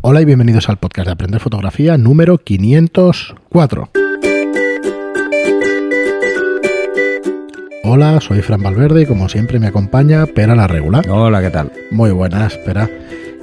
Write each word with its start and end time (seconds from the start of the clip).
Hola 0.00 0.20
y 0.22 0.24
bienvenidos 0.24 0.68
al 0.68 0.76
podcast 0.76 1.06
de 1.06 1.12
Aprender 1.12 1.40
Fotografía 1.40 1.98
número 1.98 2.38
504. 2.38 3.90
Hola, 7.84 8.20
soy 8.20 8.42
Fran 8.42 8.62
Valverde 8.62 9.02
y 9.02 9.06
como 9.06 9.28
siempre 9.28 9.58
me 9.58 9.66
acompaña 9.66 10.26
Pera 10.26 10.54
la 10.54 10.66
Regular. 10.68 11.04
Hola, 11.10 11.40
¿qué 11.42 11.50
tal? 11.50 11.72
Muy 11.90 12.10
buenas, 12.12 12.56
Pera. 12.58 12.88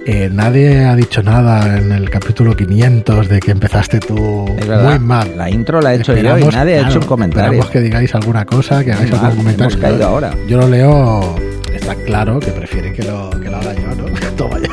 Eh, 0.05 0.29
nadie 0.31 0.86
ha 0.86 0.96
dicho 0.96 1.21
nada 1.23 1.78
en 1.78 1.91
el 1.91 2.10
capítulo 2.10 2.56
500 2.56 3.28
de 3.28 3.40
que 3.40 3.52
empezaste 3.52 4.00
tú 4.00 4.16
muy 4.16 5.00
mal. 5.00 5.36
La 5.36 5.50
intro 5.50 5.82
la 5.82 5.94
he 5.94 5.98
hecho 5.98 6.14
yo 6.14 6.20
y 6.20 6.22
Esperamos- 6.26 6.54
nadie 6.54 6.78
ha 6.80 6.88
hecho 6.88 7.00
un 7.00 7.06
comentario. 7.06 7.46
Esperamos 7.52 7.72
que 7.72 7.82
digáis 7.82 8.16
alguna 8.16 8.46
cosa, 8.46 8.84
que 8.86 8.94
hagáis 8.94 9.12
Mal, 9.12 9.26
algún 9.26 9.38
comentario. 9.40 9.74
hemos 9.76 9.82
caído 9.90 10.08
ahora. 10.08 10.34
Yo 10.48 10.58
lo 10.60 10.68
leo, 10.70 11.36
está 11.74 11.96
claro 11.96 12.40
que 12.40 12.52
prefieren 12.52 12.94
que 12.94 13.04
lo, 13.04 13.30
que 13.42 13.50
lo 13.50 13.58
haga 13.58 13.74
yo, 13.74 13.96
¿no? 13.96 14.06
Toma 14.38 14.60
ya. 14.60 14.70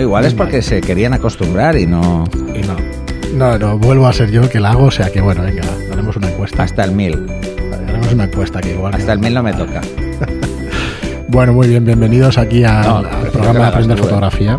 Igual 0.00 0.24
es 0.24 0.34
porque 0.34 0.62
se 0.62 0.80
querían 0.80 1.12
acostumbrar 1.14 1.76
y 1.76 1.86
no 1.86 2.24
Y 2.54 2.66
no. 2.66 2.76
No, 3.34 3.58
no, 3.58 3.78
vuelvo 3.78 4.06
a 4.06 4.12
ser 4.12 4.30
yo 4.30 4.48
que 4.48 4.60
la 4.60 4.70
hago, 4.70 4.84
o 4.84 4.90
sea 4.90 5.10
que 5.10 5.20
bueno, 5.20 5.42
venga, 5.42 5.62
haremos 5.92 6.16
una 6.16 6.28
encuesta. 6.30 6.62
hasta 6.62 6.84
el 6.84 6.92
mil. 6.92 7.26
Haremos 7.88 8.12
una 8.12 8.24
encuesta 8.24 8.60
que 8.60 8.70
igual. 8.70 8.94
Hasta 8.94 9.12
el 9.12 9.18
mil 9.18 9.34
no 9.34 9.42
me 9.42 9.52
toca. 9.52 9.80
Bueno, 11.28 11.52
muy 11.52 11.66
bien, 11.68 11.84
bienvenidos 11.84 12.38
aquí 12.38 12.62
al, 12.64 12.82
No, 12.86 12.96
al 12.98 13.28
programa 13.32 13.58
de 13.58 13.66
Aprender. 13.66 13.98
Fotografía. 13.98 14.58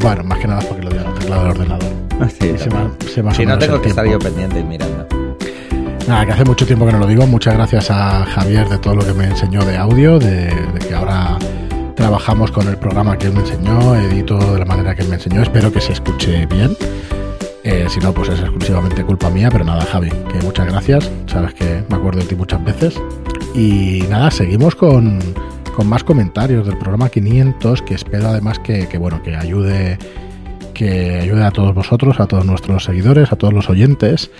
Bueno, 0.00 0.24
más 0.24 0.38
que 0.38 0.48
nada 0.48 0.60
porque 0.66 0.82
lo 0.82 0.90
digo 0.90 1.02
en 1.04 1.08
el 1.10 1.14
teclado 1.18 1.42
del 1.42 1.50
ordenador. 1.52 1.88
Sí, 2.40 2.52
Y 2.54 2.58
se 2.58 2.70
va- 2.70 2.90
se 3.12 3.22
va 3.22 3.34
si 3.34 3.44
no 3.46 3.58
tengo 3.58 3.80
que 3.80 3.88
estar 3.90 4.06
yo 4.06 4.18
pendiente 4.18 4.60
y 4.60 4.64
mirando. 4.64 5.06
Nada, 6.08 6.24
que 6.26 6.32
hace 6.32 6.44
mucho 6.44 6.66
tiempo 6.66 6.86
que 6.86 6.92
no 6.92 6.98
lo 6.98 7.06
digo. 7.06 7.26
Muchas 7.26 7.54
gracias 7.54 7.90
a 7.90 8.24
Javier 8.24 8.68
de 8.68 8.78
todo 8.78 8.96
lo 8.96 9.04
que 9.06 9.12
me 9.12 9.26
enseñó 9.26 9.64
de 9.64 9.76
audio, 9.76 10.18
de, 10.18 10.46
de 10.46 10.78
que 10.88 10.94
ahora 10.94 11.36
trabajamos 11.94 12.50
con 12.50 12.68
el 12.68 12.76
programa 12.76 13.16
que 13.16 13.26
él 13.26 13.32
me 13.32 13.40
enseñó, 13.40 13.94
edito 13.96 14.38
de 14.38 14.58
la 14.58 14.64
manera 14.64 14.94
que 14.94 15.02
él 15.02 15.08
me 15.08 15.14
enseñó. 15.14 15.42
Espero 15.42 15.72
que 15.72 15.80
se 15.80 15.92
escuche 15.92 16.46
bien. 16.46 16.76
Eh, 17.62 17.86
si 17.88 17.98
no, 18.00 18.12
pues 18.12 18.28
es 18.28 18.40
exclusivamente 18.40 19.04
culpa 19.04 19.30
mía, 19.30 19.48
pero 19.50 19.64
nada, 19.64 19.84
Javi, 19.84 20.10
que 20.10 20.42
muchas 20.42 20.66
gracias. 20.66 21.10
Sabes 21.26 21.54
que 21.54 21.82
me 21.88 21.96
acuerdo 21.96 22.20
de 22.20 22.26
ti 22.26 22.34
muchas 22.34 22.62
veces. 22.62 23.00
Y 23.54 24.04
nada, 24.10 24.30
seguimos 24.30 24.74
con, 24.74 25.18
con 25.74 25.88
más 25.88 26.04
comentarios 26.04 26.66
del 26.66 26.76
programa 26.76 27.08
500, 27.08 27.82
que 27.82 27.94
espero 27.94 28.28
además 28.28 28.58
que, 28.58 28.86
que, 28.88 28.98
bueno, 28.98 29.22
que 29.22 29.36
ayude 29.36 29.98
que 30.74 31.20
ayude 31.20 31.44
a 31.44 31.52
todos 31.52 31.72
vosotros, 31.72 32.18
a 32.18 32.26
todos 32.26 32.44
nuestros 32.44 32.84
seguidores, 32.84 33.32
a 33.32 33.36
todos 33.36 33.54
los 33.54 33.70
oyentes. 33.70 34.30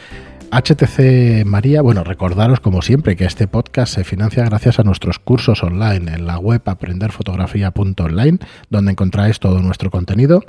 HTC 0.51 1.45
María, 1.45 1.83
bueno, 1.83 2.05
recordaros 2.05 2.61
como 2.61 2.83
siempre 2.83 3.17
que 3.17 3.25
este 3.25 3.47
podcast 3.47 3.95
se 3.95 4.05
financia 4.05 4.45
gracias 4.45 4.79
a 4.79 4.83
nuestros 4.83 5.19
cursos 5.19 5.63
online 5.63 6.13
en 6.13 6.27
la 6.27 6.39
web 6.39 6.63
aprenderfotografía.online, 6.65 8.39
donde 8.71 8.93
encontráis 8.93 9.41
todo 9.41 9.61
nuestro 9.61 9.91
contenido, 9.91 10.45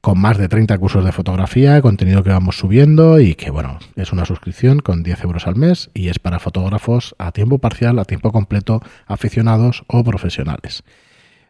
con 0.00 0.18
más 0.18 0.38
de 0.38 0.48
30 0.48 0.78
cursos 0.78 1.04
de 1.04 1.12
fotografía, 1.12 1.80
contenido 1.82 2.22
que 2.22 2.30
vamos 2.30 2.58
subiendo 2.58 3.20
y 3.20 3.34
que, 3.34 3.50
bueno, 3.50 3.78
es 3.96 4.12
una 4.12 4.24
suscripción 4.24 4.80
con 4.80 5.02
10 5.02 5.24
euros 5.24 5.46
al 5.46 5.56
mes 5.56 5.90
y 5.94 6.08
es 6.08 6.18
para 6.18 6.38
fotógrafos 6.38 7.14
a 7.18 7.32
tiempo 7.32 7.58
parcial, 7.58 7.98
a 7.98 8.04
tiempo 8.04 8.32
completo, 8.32 8.82
aficionados 9.06 9.84
o 9.88 10.04
profesionales. 10.04 10.84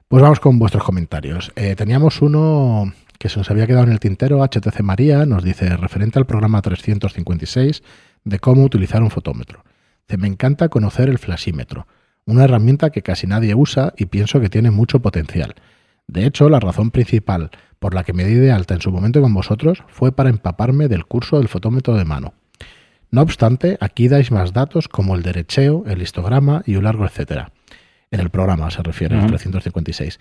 Pues 0.09 0.23
vamos 0.23 0.41
con 0.41 0.59
vuestros 0.59 0.83
comentarios. 0.83 1.53
Eh, 1.55 1.77
teníamos 1.77 2.21
uno 2.21 2.93
que 3.21 3.29
se 3.29 3.39
nos 3.39 3.51
había 3.51 3.67
quedado 3.67 3.85
en 3.85 3.93
el 3.93 4.01
tintero, 4.01 4.43
HTC 4.43 4.81
María, 4.81 5.27
nos 5.27 5.45
dice, 5.45 5.77
referente 5.77 6.19
al 6.19 6.25
programa 6.25 6.63
356 6.63 7.83
de 8.25 8.39
cómo 8.39 8.65
utilizar 8.65 9.03
un 9.03 9.11
fotómetro. 9.11 9.63
Dice, 10.09 10.17
me 10.17 10.27
encanta 10.27 10.71
conocer 10.71 11.11
el 11.11 11.19
flasímetro, 11.19 11.87
una 12.25 12.45
herramienta 12.45 12.89
que 12.89 13.03
casi 13.03 13.27
nadie 13.27 13.55
usa 13.55 13.93
y 13.99 14.07
pienso 14.07 14.41
que 14.41 14.49
tiene 14.49 14.71
mucho 14.71 15.01
potencial. 15.01 15.55
De 16.07 16.25
hecho, 16.25 16.49
la 16.49 16.61
razón 16.61 16.91
principal 16.91 17.51
por 17.79 17.95
la 17.95 18.05
que 18.05 18.15
me 18.15 18.25
di 18.25 18.35
de 18.37 18.53
alta 18.53 18.73
en 18.73 18.81
su 18.81 18.91
momento 18.91 19.21
con 19.21 19.35
vosotros 19.35 19.85
fue 19.89 20.13
para 20.13 20.31
empaparme 20.31 20.89
del 20.89 21.05
curso 21.05 21.39
del 21.39 21.49
fotómetro 21.49 21.97
de 21.97 22.07
mano. 22.07 22.33
No 23.11 23.21
obstante, 23.21 23.77
aquí 23.81 24.09
dais 24.09 24.31
más 24.31 24.55
datos 24.55 24.89
como 24.89 25.15
el 25.15 25.23
derecheo, 25.23 25.85
el 25.87 26.01
histograma 26.01 26.63
y 26.65 26.77
un 26.77 26.85
largo 26.85 27.05
etcétera. 27.05 27.53
En 28.11 28.21
el 28.21 28.31
programa 28.31 28.71
se 28.71 28.83
refiere 28.83 29.15
al 29.15 29.21
Ujú. 29.25 29.29
356. 29.29 30.19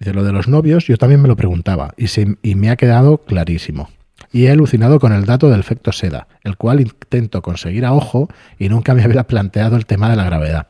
Dice, 0.00 0.12
lo 0.14 0.24
de 0.24 0.32
los 0.32 0.48
novios 0.48 0.86
yo 0.86 0.96
también 0.96 1.20
me 1.22 1.28
lo 1.28 1.36
preguntaba 1.36 1.92
y, 1.96 2.08
se- 2.08 2.36
y 2.42 2.54
me 2.56 2.70
ha 2.70 2.76
quedado 2.76 3.18
clarísimo. 3.18 3.90
Y 4.32 4.46
he 4.46 4.50
alucinado 4.50 4.98
con 4.98 5.12
el 5.12 5.24
dato 5.26 5.50
del 5.50 5.60
efecto 5.60 5.92
seda, 5.92 6.26
el 6.42 6.56
cual 6.56 6.80
intento 6.80 7.42
conseguir 7.42 7.84
a 7.84 7.92
ojo 7.92 8.28
y 8.58 8.68
nunca 8.68 8.94
me 8.94 9.02
había 9.04 9.24
planteado 9.26 9.76
el 9.76 9.86
tema 9.86 10.08
de 10.10 10.16
la 10.16 10.24
gravedad. 10.24 10.66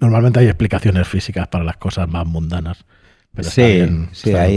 Normalmente 0.00 0.40
hay 0.40 0.46
explicaciones 0.46 1.08
físicas 1.08 1.48
para 1.48 1.64
las 1.64 1.76
cosas 1.76 2.08
más 2.08 2.26
mundanas. 2.26 2.84
pero 3.34 3.50
Sí, 3.50 3.60
bien- 3.62 4.08
sí, 4.12 4.32
ahí, 4.34 4.56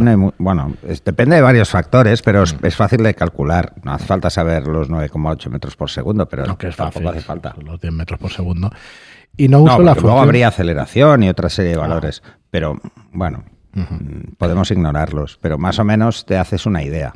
no 0.00 0.10
hay... 0.10 0.32
Bueno, 0.38 0.74
es- 0.86 1.02
depende 1.02 1.34
de 1.34 1.42
varios 1.42 1.68
factores, 1.68 2.22
pero 2.22 2.40
Mm. 2.40 2.44
es, 2.44 2.56
es 2.62 2.76
fácil 2.76 3.02
de 3.02 3.12
calcular. 3.14 3.72
No 3.82 3.92
hace 3.92 4.06
falta 4.06 4.30
saber 4.30 4.68
los 4.68 4.88
9,8 4.88 5.50
metros 5.50 5.74
por 5.74 5.90
segundo, 5.90 6.28
pero 6.28 6.44
Aunque 6.46 6.68
es 6.68 6.76
tampoco 6.76 7.00
fácil, 7.06 7.18
hace 7.18 7.26
falta. 7.26 7.54
Los 7.64 7.80
10 7.80 7.92
metros 7.92 8.20
por 8.20 8.30
segundo. 8.30 8.70
Y 9.36 9.48
no 9.48 9.58
No, 9.58 9.64
uso 9.64 9.78
la 9.82 9.92
porque 9.92 10.00
luego 10.02 10.16
función... 10.16 10.18
habría 10.28 10.48
aceleración 10.48 11.22
y 11.22 11.28
otra 11.28 11.48
serie 11.48 11.72
de 11.72 11.76
Ah. 11.78 11.80
valores. 11.80 12.22
Pero 12.50 12.80
bueno, 13.12 13.44
mm, 13.72 14.34
podemos 14.38 14.70
ignorarlos. 14.70 15.38
Pero 15.40 15.56
más 15.58 15.78
o 15.78 15.84
menos 15.84 16.26
te 16.26 16.36
haces 16.36 16.66
una 16.66 16.82
idea. 16.82 17.14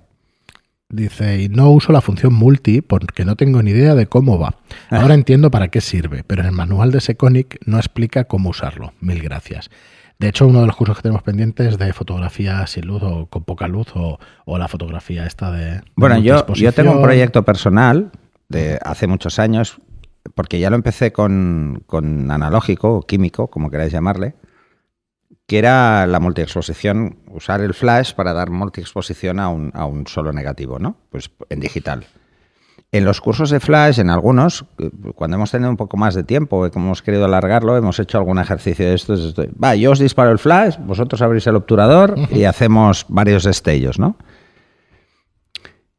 Dice, 0.89 1.41
y 1.43 1.49
no 1.49 1.71
uso 1.71 1.93
la 1.93 2.01
función 2.01 2.35
multi 2.35 2.81
porque 2.81 3.25
no 3.25 3.37
tengo 3.37 3.63
ni 3.63 3.73
idea 3.73 3.95
de 3.95 4.07
cómo 4.07 4.39
va. 4.39 4.57
Ah. 4.91 5.01
Ahora 5.01 5.15
entiendo 5.15 5.51
para 5.51 5.69
qué 5.69 5.81
sirve, 5.81 6.23
pero 6.25 6.43
en 6.43 6.49
el 6.49 6.53
manual 6.55 6.93
de 6.93 7.01
Seconic 7.01 7.59
no 7.67 7.79
explica 7.79 8.25
cómo 8.25 8.51
usarlo. 8.51 8.93
Mil 9.01 9.21
gracias. 9.23 9.71
De 10.21 10.29
hecho, 10.29 10.47
uno 10.47 10.61
de 10.61 10.69
los 10.69 10.77
cursos 10.77 10.97
que 10.97 11.03
tenemos 11.03 11.25
pendientes 11.25 11.67
es 11.67 11.79
de 11.79 11.93
fotografía 11.93 12.65
sin 12.69 12.87
luz 12.87 13.03
o 13.03 13.27
con 13.27 13.43
poca 13.43 13.67
luz 13.67 13.89
o, 13.97 14.21
o 14.45 14.59
la 14.59 14.69
fotografía 14.69 15.27
esta 15.27 15.51
de... 15.51 15.65
de 15.65 15.81
Bueno, 15.97 16.19
yo, 16.19 16.47
yo 16.55 16.73
tengo 16.73 16.93
un 16.93 17.03
proyecto 17.03 17.43
personal 17.45 18.13
de 18.49 18.79
hace 18.85 19.09
muchos 19.09 19.41
años, 19.41 19.79
porque 20.35 20.59
ya 20.59 20.71
lo 20.71 20.77
empecé 20.77 21.13
con, 21.13 21.83
con 21.87 22.31
analógico 22.31 22.95
o 22.95 23.03
químico, 23.03 23.49
como 23.49 23.71
queráis 23.71 23.93
llamarle, 23.93 24.35
que 25.47 25.59
era 25.59 26.07
la 26.07 26.21
multiexposición, 26.21 27.19
usar 27.31 27.61
el 27.61 27.75
flash 27.75 28.15
para 28.15 28.33
dar 28.33 28.51
multiexposición 28.51 29.39
a 29.41 29.49
un, 29.49 29.71
a 29.75 29.85
un 29.85 30.07
solo 30.07 30.33
negativo, 30.33 30.79
¿no? 30.79 30.97
Pues 31.11 31.31
en 31.51 31.61
digital. 31.61 32.07
En 32.93 33.05
los 33.05 33.21
cursos 33.21 33.51
de 33.51 33.59
flash, 33.61 33.99
en 33.99 34.09
algunos, 34.09 34.65
eh, 34.79 34.89
cuando 35.17 35.37
hemos 35.37 35.51
tenido 35.51 35.69
un 35.69 35.77
poco 35.77 35.97
más 35.97 36.15
de 36.15 36.23
tiempo 36.23 36.65
y 36.67 36.71
como 36.71 36.87
hemos 36.87 37.03
querido 37.03 37.25
alargarlo, 37.25 37.77
hemos 37.77 37.99
hecho 37.99 38.19
algún 38.19 38.39
ejercicio 38.39 38.87
de 38.87 38.95
estos. 38.95 39.21
estoy- 39.21 39.51
Va, 39.63 39.75
yo 39.75 39.91
os 39.91 39.99
disparo 39.99 40.31
el 40.31 40.39
flash, 40.39 40.77
vosotros 40.79 41.21
abrís 41.21 41.47
el 41.49 41.57
obturador 41.57 42.15
y 42.31 42.45
hacemos 42.45 43.05
varios 43.09 43.43
destellos, 43.45 43.99
¿no? 43.99 44.17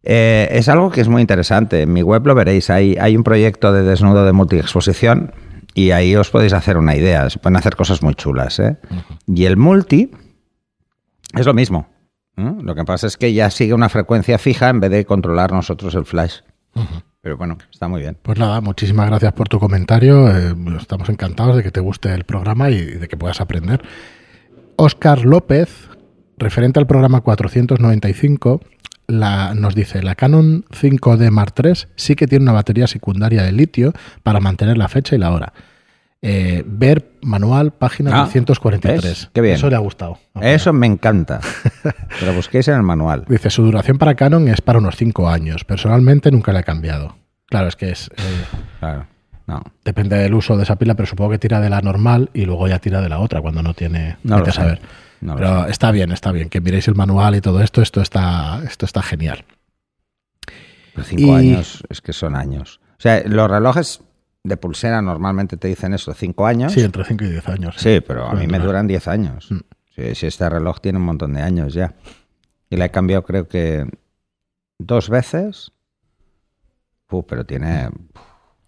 Eh, 0.05 0.47
es 0.51 0.69
algo 0.69 0.91
que 0.91 1.01
es 1.01 1.07
muy 1.07 1.21
interesante. 1.21 1.81
En 1.81 1.91
mi 1.91 2.03
web 2.03 2.25
lo 2.25 2.35
veréis. 2.35 2.69
Hay, 2.69 2.95
hay 2.99 3.17
un 3.17 3.23
proyecto 3.23 3.73
de 3.73 3.83
desnudo 3.83 4.25
de 4.25 4.31
multiexposición 4.31 5.33
y 5.73 5.91
ahí 5.91 6.15
os 6.15 6.29
podéis 6.29 6.53
hacer 6.53 6.77
una 6.77 6.95
idea. 6.95 7.29
Se 7.29 7.39
pueden 7.39 7.57
hacer 7.57 7.75
cosas 7.75 8.03
muy 8.03 8.13
chulas. 8.13 8.59
¿eh? 8.59 8.77
Y 9.27 9.45
el 9.45 9.57
multi 9.57 10.11
es 11.33 11.45
lo 11.45 11.53
mismo. 11.55 11.87
¿eh? 12.37 12.53
Lo 12.61 12.75
que 12.75 12.85
pasa 12.85 13.07
es 13.07 13.17
que 13.17 13.33
ya 13.33 13.49
sigue 13.49 13.73
una 13.73 13.89
frecuencia 13.89 14.37
fija 14.37 14.69
en 14.69 14.79
vez 14.79 14.91
de 14.91 15.05
controlar 15.05 15.51
nosotros 15.51 15.95
el 15.95 16.05
flash. 16.05 16.35
Pero 17.21 17.37
bueno, 17.37 17.57
está 17.71 17.87
muy 17.87 18.01
bien. 18.01 18.17
Pues 18.21 18.37
nada, 18.37 18.61
muchísimas 18.61 19.07
gracias 19.07 19.33
por 19.33 19.49
tu 19.49 19.59
comentario. 19.59 20.29
eh, 20.29 20.53
estamos 20.79 21.09
encantados 21.09 21.55
de 21.55 21.63
que 21.63 21.71
te 21.71 21.79
guste 21.79 22.13
el 22.13 22.25
programa 22.25 22.69
y 22.69 22.79
de 22.85 23.07
que 23.07 23.17
puedas 23.17 23.41
aprender. 23.41 23.81
Oscar 24.75 25.25
López, 25.25 25.89
referente 26.37 26.79
al 26.79 26.85
programa 26.85 27.21
495, 27.21 28.61
la, 29.07 29.53
nos 29.55 29.75
dice, 29.75 30.01
la 30.03 30.15
Canon 30.15 30.65
5D 30.71 31.29
Mark 31.31 31.53
III 31.63 31.73
sí 31.95 32.15
que 32.15 32.27
tiene 32.27 32.43
una 32.43 32.51
batería 32.53 32.87
secundaria 32.87 33.43
de 33.43 33.51
litio 33.51 33.93
para 34.23 34.39
mantener 34.39 34.77
la 34.77 34.87
fecha 34.87 35.15
y 35.15 35.19
la 35.19 35.31
hora. 35.31 35.53
Eh, 36.21 36.63
ver 36.65 37.11
manual, 37.21 37.71
página 37.71 38.09
Ah, 38.23 38.23
343. 38.31 39.03
¿ves? 39.03 39.29
Qué 39.31 39.41
bien. 39.41 39.55
Eso 39.55 39.69
le 39.69 39.75
ha 39.75 39.79
gustado. 39.79 40.17
Eso 40.41 40.73
me 40.73 40.87
encanta. 40.87 41.39
Pero 42.19 42.33
busquéis 42.33 42.67
en 42.67 42.75
el 42.75 42.81
manual. 42.83 43.25
Dice, 43.27 43.51
su 43.51 43.63
duración 43.63 43.99
para 43.99 44.15
Canon 44.15 44.47
es 44.47 44.61
para 44.61 44.79
unos 44.79 44.95
5 44.95 45.29
años. 45.29 45.65
Personalmente 45.65 46.31
nunca 46.31 46.51
la 46.51 46.61
he 46.61 46.63
cambiado. 46.63 47.15
Claro, 47.47 47.67
es 47.67 47.75
que 47.75 47.91
es... 47.91 48.09
eh, 48.17 48.21
Claro. 48.79 49.05
No. 49.45 49.61
Depende 49.83 50.15
del 50.17 50.33
uso 50.33 50.57
de 50.57 50.63
esa 50.63 50.77
pila, 50.77 50.95
pero 50.95 51.05
supongo 51.05 51.29
que 51.29 51.37
tira 51.37 51.59
de 51.61 51.69
la 51.69 51.79
normal 51.81 52.31
y 52.33 52.45
luego 52.45 52.67
ya 52.67 52.79
tira 52.79 53.01
de 53.01 53.09
la 53.09 53.19
otra 53.19 53.41
cuando 53.43 53.61
no 53.61 53.75
tiene. 53.75 54.17
No 54.23 54.37
a 54.37 54.51
sé. 54.51 54.79
No 55.25 55.35
pero 55.35 55.65
está 55.65 55.91
bien, 55.91 56.11
está 56.11 56.31
bien. 56.31 56.49
Que 56.49 56.61
miréis 56.61 56.87
el 56.87 56.95
manual 56.95 57.35
y 57.35 57.41
todo 57.41 57.61
esto, 57.61 57.81
esto 57.81 58.01
está, 58.01 58.61
esto 58.63 58.85
está 58.85 59.01
genial. 59.01 59.43
Pero 60.93 61.05
cinco 61.05 61.21
Y- 61.41 61.51
años 61.51 61.83
es 61.89 62.01
que 62.01 62.13
son 62.13 62.35
años. 62.35 62.79
O 62.97 63.01
sea, 63.01 63.21
los 63.25 63.49
relojes 63.49 64.01
de 64.43 64.57
pulsera 64.57 65.01
normalmente 65.01 65.57
te 65.57 65.67
dicen 65.67 65.93
eso, 65.93 66.13
cinco 66.13 66.45
años. 66.45 66.71
Sí, 66.73 66.81
entre 66.81 67.03
5 67.03 67.23
y 67.25 67.29
10 67.31 67.49
años. 67.49 67.75
Sí, 67.79 67.99
pero 68.05 68.27
a 68.27 68.33
mí 68.35 68.45
me 68.47 68.59
duran 68.59 68.87
10 68.87 69.07
años. 69.07 69.51
Mm. 69.51 69.57
Sí, 69.95 70.15
si 70.15 70.27
este 70.27 70.47
reloj 70.49 70.79
tiene 70.81 70.99
un 70.99 71.05
montón 71.05 71.33
de 71.33 71.41
años 71.41 71.73
ya. 71.73 71.95
Y 72.69 72.77
la 72.77 72.85
he 72.85 72.91
cambiado 72.91 73.23
creo 73.23 73.47
que 73.47 73.85
dos 74.77 75.09
veces. 75.09 75.71
Uh, 77.09 77.23
pero 77.23 77.45
tiene 77.45 77.89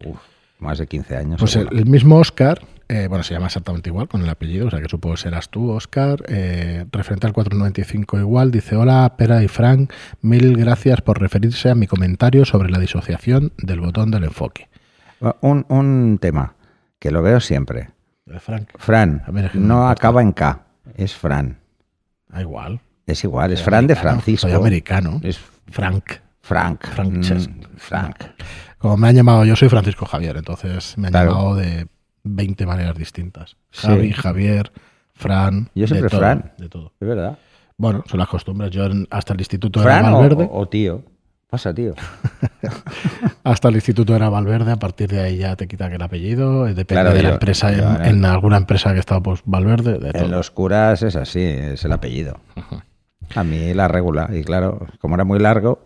uf, 0.05 0.17
más 0.59 0.77
de 0.79 0.87
15 0.87 1.15
años. 1.17 1.39
Pues 1.39 1.55
el 1.55 1.85
mismo 1.85 2.17
Oscar 2.17 2.61
eh, 2.89 3.07
bueno, 3.07 3.23
se 3.23 3.33
llama 3.33 3.47
exactamente 3.47 3.89
igual 3.89 4.07
con 4.07 4.21
el 4.21 4.29
apellido, 4.29 4.67
o 4.67 4.69
sea 4.69 4.79
que 4.81 4.87
supongo 4.89 5.15
que 5.15 5.21
serás 5.21 5.49
tú, 5.49 5.69
Oscar. 5.71 6.23
Eh, 6.27 6.85
referente 6.91 7.27
al 7.27 7.33
495 7.33 8.19
igual, 8.19 8.51
dice, 8.51 8.75
hola, 8.75 9.15
Pera 9.17 9.43
y 9.43 9.47
Frank, 9.47 9.91
mil 10.21 10.55
gracias 10.57 11.01
por 11.01 11.19
referirse 11.19 11.69
a 11.69 11.75
mi 11.75 11.87
comentario 11.87 12.45
sobre 12.45 12.69
la 12.69 12.79
disociación 12.79 13.51
del 13.57 13.81
botón 13.81 14.11
del 14.11 14.23
enfoque. 14.25 14.69
Un, 15.41 15.65
un 15.69 16.17
tema 16.21 16.55
que 16.99 17.11
lo 17.11 17.21
veo 17.21 17.39
siempre. 17.39 17.89
Eh, 18.27 18.39
Frank, 18.39 18.69
Fran, 18.77 19.23
ver, 19.29 19.55
no 19.55 19.87
acaba 19.89 20.21
en 20.21 20.31
K, 20.31 20.61
es 20.95 21.13
Fran. 21.15 21.57
da 22.29 22.41
igual. 22.41 22.79
Es 23.05 23.23
igual, 23.23 23.51
es 23.53 23.59
Soy 23.59 23.65
Fran 23.65 23.87
de 23.87 23.95
Francisco. 23.95 24.47
Soy 24.47 24.51
americano. 24.55 25.19
Es 25.23 25.39
Frank. 25.71 26.11
Frank. 26.41 26.85
Mm, 26.97 27.21
Frank. 27.77 28.15
Como 28.77 28.95
me 28.97 29.09
han 29.09 29.15
llamado, 29.15 29.43
yo 29.43 29.55
soy 29.55 29.67
Francisco 29.69 30.05
Javier, 30.05 30.37
entonces 30.37 30.97
me 30.97 31.07
han 31.07 31.11
Claro. 31.13 31.31
llamado 31.31 31.55
de 31.55 31.87
20 32.29 32.65
maneras 32.65 32.95
distintas. 32.97 33.55
Sí. 33.71 33.87
Javi, 33.87 34.11
Javier, 34.11 34.71
Fran. 35.13 35.69
Yo 35.75 35.87
siempre 35.87 36.03
de 36.05 36.09
todo, 36.09 36.19
Fran. 36.19 36.53
De 36.57 36.69
todo. 36.69 36.91
Es 36.99 37.07
verdad. 37.07 37.37
Bueno, 37.77 38.03
son 38.07 38.19
las 38.19 38.27
costumbres. 38.27 38.71
Yo 38.71 38.85
en- 38.85 39.07
hasta 39.11 39.33
el 39.33 39.39
instituto 39.39 39.81
Fran 39.81 40.05
era 40.05 40.15
o, 40.15 40.19
Valverde. 40.19 40.47
o 40.51 40.67
tío. 40.67 41.03
Pasa, 41.49 41.73
tío. 41.73 41.93
Hasta 43.43 43.69
el 43.69 43.75
instituto 43.75 44.15
era 44.15 44.29
Valverde, 44.29 44.71
a 44.71 44.75
partir 44.77 45.09
de 45.09 45.21
ahí 45.21 45.37
ya 45.37 45.55
te 45.55 45.67
quitan 45.67 45.93
el 45.93 46.01
apellido, 46.01 46.67
eh, 46.67 46.73
depende 46.73 47.01
Claro, 47.01 47.15
de 47.15 47.23
la 47.23 47.29
yo- 47.29 47.33
empresa, 47.35 47.71
yo 47.71 48.03
en, 48.03 48.25
alguna 48.25 48.57
empresa 48.57 48.93
que 48.93 48.99
estaba 48.99 49.21
pues 49.21 49.41
Valverde, 49.45 49.97
de 49.99 50.11
todo. 50.11 50.25
En 50.25 50.31
los 50.31 50.51
curas 50.51 51.03
es 51.03 51.15
así, 51.15 51.39
es 51.41 51.85
el 51.85 51.93
apellido. 51.93 52.39
A 53.35 53.43
mí 53.43 53.73
la 53.73 53.87
regula. 53.87 54.29
Y 54.33 54.43
claro, 54.43 54.87
como 54.99 55.15
era 55.15 55.23
muy 55.23 55.39
largo, 55.39 55.85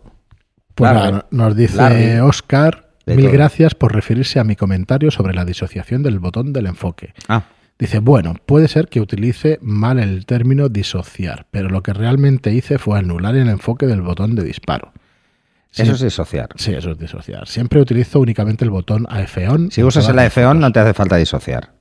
Pues 0.74 0.92
nada, 0.92 1.26
nos 1.30 1.54
dice 1.56 1.76
Larry. 1.76 2.18
Oscar, 2.20 2.88
mil 3.06 3.20
todo. 3.26 3.32
gracias 3.32 3.74
por 3.74 3.94
referirse 3.94 4.38
a 4.38 4.44
mi 4.44 4.56
comentario 4.56 5.10
sobre 5.10 5.34
la 5.34 5.44
disociación 5.44 6.02
del 6.02 6.18
botón 6.18 6.52
del 6.52 6.66
enfoque. 6.66 7.14
Ah, 7.28 7.44
Dice, 7.78 7.98
bueno, 7.98 8.36
puede 8.46 8.68
ser 8.68 8.86
que 8.86 9.00
utilice 9.00 9.58
mal 9.60 9.98
el 9.98 10.24
término 10.24 10.68
disociar, 10.68 11.46
pero 11.50 11.68
lo 11.68 11.82
que 11.82 11.92
realmente 11.92 12.52
hice 12.52 12.78
fue 12.78 12.96
anular 12.96 13.34
el 13.34 13.48
enfoque 13.48 13.86
del 13.86 14.02
botón 14.02 14.36
de 14.36 14.44
disparo. 14.44 14.92
Sí, 15.72 15.82
eso 15.82 15.92
es 15.94 16.00
disociar. 16.00 16.50
Sí, 16.54 16.74
eso 16.74 16.92
es 16.92 16.98
disociar. 16.98 17.48
Siempre 17.48 17.80
utilizo 17.80 18.20
únicamente 18.20 18.64
el 18.64 18.70
botón 18.70 19.06
AF-ON. 19.08 19.72
Si 19.72 19.82
usas 19.82 20.08
el 20.08 20.18
AF-ON 20.18 20.60
no 20.60 20.70
te 20.70 20.78
hace 20.78 20.94
falta 20.94 21.16
disociar. 21.16 21.72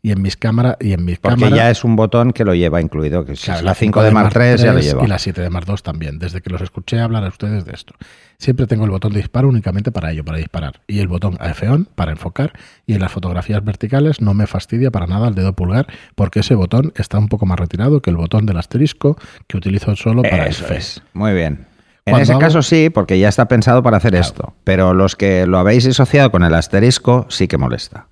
Y 0.00 0.12
en 0.12 0.22
mis 0.22 0.36
cámaras 0.36 0.76
y 0.80 0.92
en 0.92 1.04
mis 1.04 1.18
Porque 1.18 1.40
cámaras 1.40 1.56
ya 1.58 1.70
es 1.70 1.82
un 1.82 1.96
botón 1.96 2.32
que 2.32 2.44
lo 2.44 2.54
lleva 2.54 2.80
incluido. 2.80 3.24
Que 3.24 3.34
si 3.34 3.46
Claro, 3.46 3.58
es 3.58 3.64
la 3.64 3.74
5 3.74 4.02
de 4.04 4.10
Mark 4.12 4.30
3 4.32 4.60
ya 4.60 4.72
lo 4.72 4.78
lleva. 4.78 5.04
Y 5.04 5.08
la 5.08 5.18
7 5.18 5.40
de 5.42 5.50
Mark 5.50 5.66
2 5.66 5.82
también, 5.82 6.18
desde 6.20 6.40
que 6.40 6.50
los 6.50 6.62
escuché 6.62 7.00
hablar 7.00 7.24
a 7.24 7.28
ustedes 7.28 7.64
de 7.64 7.72
esto. 7.72 7.94
Siempre 8.38 8.66
tengo 8.68 8.84
el 8.84 8.90
botón 8.90 9.12
de 9.12 9.18
disparo 9.18 9.48
únicamente 9.48 9.90
para 9.90 10.12
ello, 10.12 10.24
para 10.24 10.38
disparar. 10.38 10.80
Y 10.86 11.00
el 11.00 11.08
botón 11.08 11.36
AF-ON 11.40 11.88
para 11.96 12.12
enfocar. 12.12 12.52
Y 12.86 12.94
en 12.94 13.00
las 13.00 13.10
fotografías 13.10 13.64
verticales 13.64 14.20
no 14.20 14.34
me 14.34 14.46
fastidia 14.46 14.90
para 14.92 15.06
nada 15.08 15.26
el 15.26 15.34
dedo 15.34 15.52
pulgar, 15.54 15.88
porque 16.14 16.40
ese 16.40 16.54
botón 16.54 16.92
está 16.94 17.18
un 17.18 17.28
poco 17.28 17.46
más 17.46 17.58
retirado 17.58 18.00
que 18.00 18.10
el 18.10 18.16
botón 18.16 18.46
del 18.46 18.58
asterisco 18.58 19.16
que 19.48 19.56
utilizo 19.56 19.96
solo 19.96 20.22
para 20.22 20.44
el 20.44 20.50
Eso 20.50 20.64
F. 20.66 20.76
es. 20.76 21.02
Muy 21.12 21.32
bien. 21.32 21.66
En 22.04 22.14
ese 22.20 22.30
hago- 22.32 22.40
caso 22.40 22.62
sí, 22.62 22.88
porque 22.88 23.18
ya 23.18 23.28
está 23.28 23.48
pensado 23.48 23.82
para 23.82 23.96
hacer 23.96 24.14
esto. 24.14 24.54
Pero 24.62 24.94
los 24.94 25.16
que 25.16 25.44
lo 25.48 25.58
habéis 25.58 25.84
disociado 25.84 26.30
con 26.30 26.44
el 26.44 26.54
asterisco 26.54 27.26
sí 27.28 27.48
que 27.48 27.58
molesta. 27.58 28.06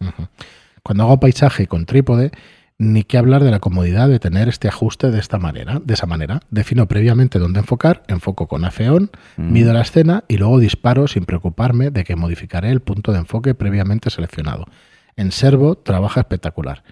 Cuando 0.84 1.04
hago 1.04 1.18
paisaje 1.18 1.66
con 1.66 1.86
trípode, 1.86 2.30
ni 2.76 3.04
que 3.04 3.16
hablar 3.16 3.42
de 3.42 3.50
la 3.50 3.58
comodidad 3.58 4.06
de 4.06 4.18
tener 4.18 4.48
este 4.48 4.68
ajuste 4.68 5.10
de 5.10 5.18
esta 5.18 5.38
manera. 5.38 5.80
De 5.82 5.94
esa 5.94 6.04
manera, 6.04 6.40
defino 6.50 6.86
previamente 6.86 7.38
dónde 7.38 7.60
enfocar, 7.60 8.02
enfoco 8.06 8.48
con 8.48 8.66
AF-ON, 8.66 9.10
mido 9.38 9.72
la 9.72 9.80
escena 9.80 10.24
y 10.28 10.36
luego 10.36 10.58
disparo 10.58 11.08
sin 11.08 11.24
preocuparme 11.24 11.90
de 11.90 12.04
que 12.04 12.16
modificaré 12.16 12.70
el 12.70 12.80
punto 12.80 13.12
de 13.12 13.18
enfoque 13.20 13.54
previamente 13.54 14.10
seleccionado. 14.10 14.66
En 15.16 15.32
Servo 15.32 15.76
trabaja 15.76 16.20
espectacular. 16.20 16.82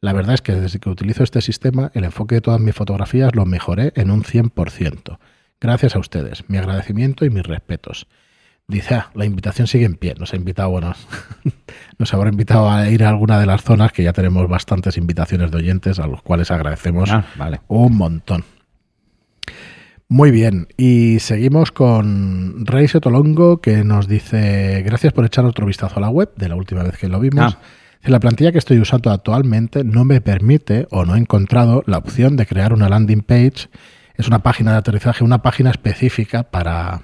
La 0.00 0.12
verdad 0.12 0.34
es 0.34 0.42
que 0.42 0.52
desde 0.52 0.78
que 0.78 0.88
utilizo 0.88 1.24
este 1.24 1.40
sistema, 1.40 1.90
el 1.94 2.04
enfoque 2.04 2.36
de 2.36 2.42
todas 2.42 2.60
mis 2.60 2.76
fotografías 2.76 3.34
lo 3.34 3.46
mejoré 3.46 3.92
en 3.96 4.12
un 4.12 4.22
100%. 4.22 5.18
Gracias 5.60 5.96
a 5.96 5.98
ustedes, 5.98 6.48
mi 6.48 6.56
agradecimiento 6.56 7.24
y 7.24 7.30
mis 7.30 7.42
respetos. 7.42 8.06
Dice, 8.70 8.94
ah, 8.94 9.10
la 9.14 9.24
invitación 9.24 9.66
sigue 9.66 9.84
en 9.84 9.96
pie. 9.96 10.14
Nos 10.18 10.32
ha 10.32 10.36
invitado, 10.36 10.70
bueno, 10.70 10.94
nos 11.98 12.14
habrá 12.14 12.30
invitado 12.30 12.70
a 12.70 12.88
ir 12.88 13.02
a 13.04 13.08
alguna 13.08 13.40
de 13.40 13.46
las 13.46 13.62
zonas 13.62 13.90
que 13.92 14.04
ya 14.04 14.12
tenemos 14.12 14.48
bastantes 14.48 14.96
invitaciones 14.96 15.50
de 15.50 15.56
oyentes 15.56 15.98
a 15.98 16.06
los 16.06 16.22
cuales 16.22 16.50
agradecemos 16.50 17.10
Ah, 17.10 17.24
vale. 17.36 17.60
un 17.68 17.96
montón. 17.96 18.44
Muy 20.08 20.30
bien, 20.30 20.68
y 20.76 21.18
seguimos 21.20 21.70
con 21.70 22.66
Rey 22.66 22.86
Tolongo 22.88 23.60
que 23.60 23.84
nos 23.84 24.08
dice, 24.08 24.82
gracias 24.84 25.12
por 25.12 25.24
echar 25.24 25.44
otro 25.44 25.66
vistazo 25.66 25.96
a 25.98 26.00
la 26.00 26.08
web 26.08 26.30
de 26.36 26.48
la 26.48 26.56
última 26.56 26.82
vez 26.82 26.96
que 26.96 27.08
lo 27.08 27.20
vimos. 27.20 27.56
Ah. 27.56 27.60
La 28.02 28.18
plantilla 28.18 28.50
que 28.50 28.58
estoy 28.58 28.78
usando 28.78 29.10
actualmente 29.10 29.84
no 29.84 30.04
me 30.04 30.20
permite 30.20 30.86
o 30.90 31.04
no 31.04 31.16
he 31.16 31.18
encontrado 31.18 31.82
la 31.86 31.98
opción 31.98 32.36
de 32.36 32.46
crear 32.46 32.72
una 32.72 32.88
landing 32.88 33.20
page. 33.22 33.68
Es 34.14 34.26
una 34.26 34.42
página 34.42 34.72
de 34.72 34.78
aterrizaje, 34.78 35.22
una 35.22 35.42
página 35.42 35.70
específica 35.70 36.44
para, 36.44 37.02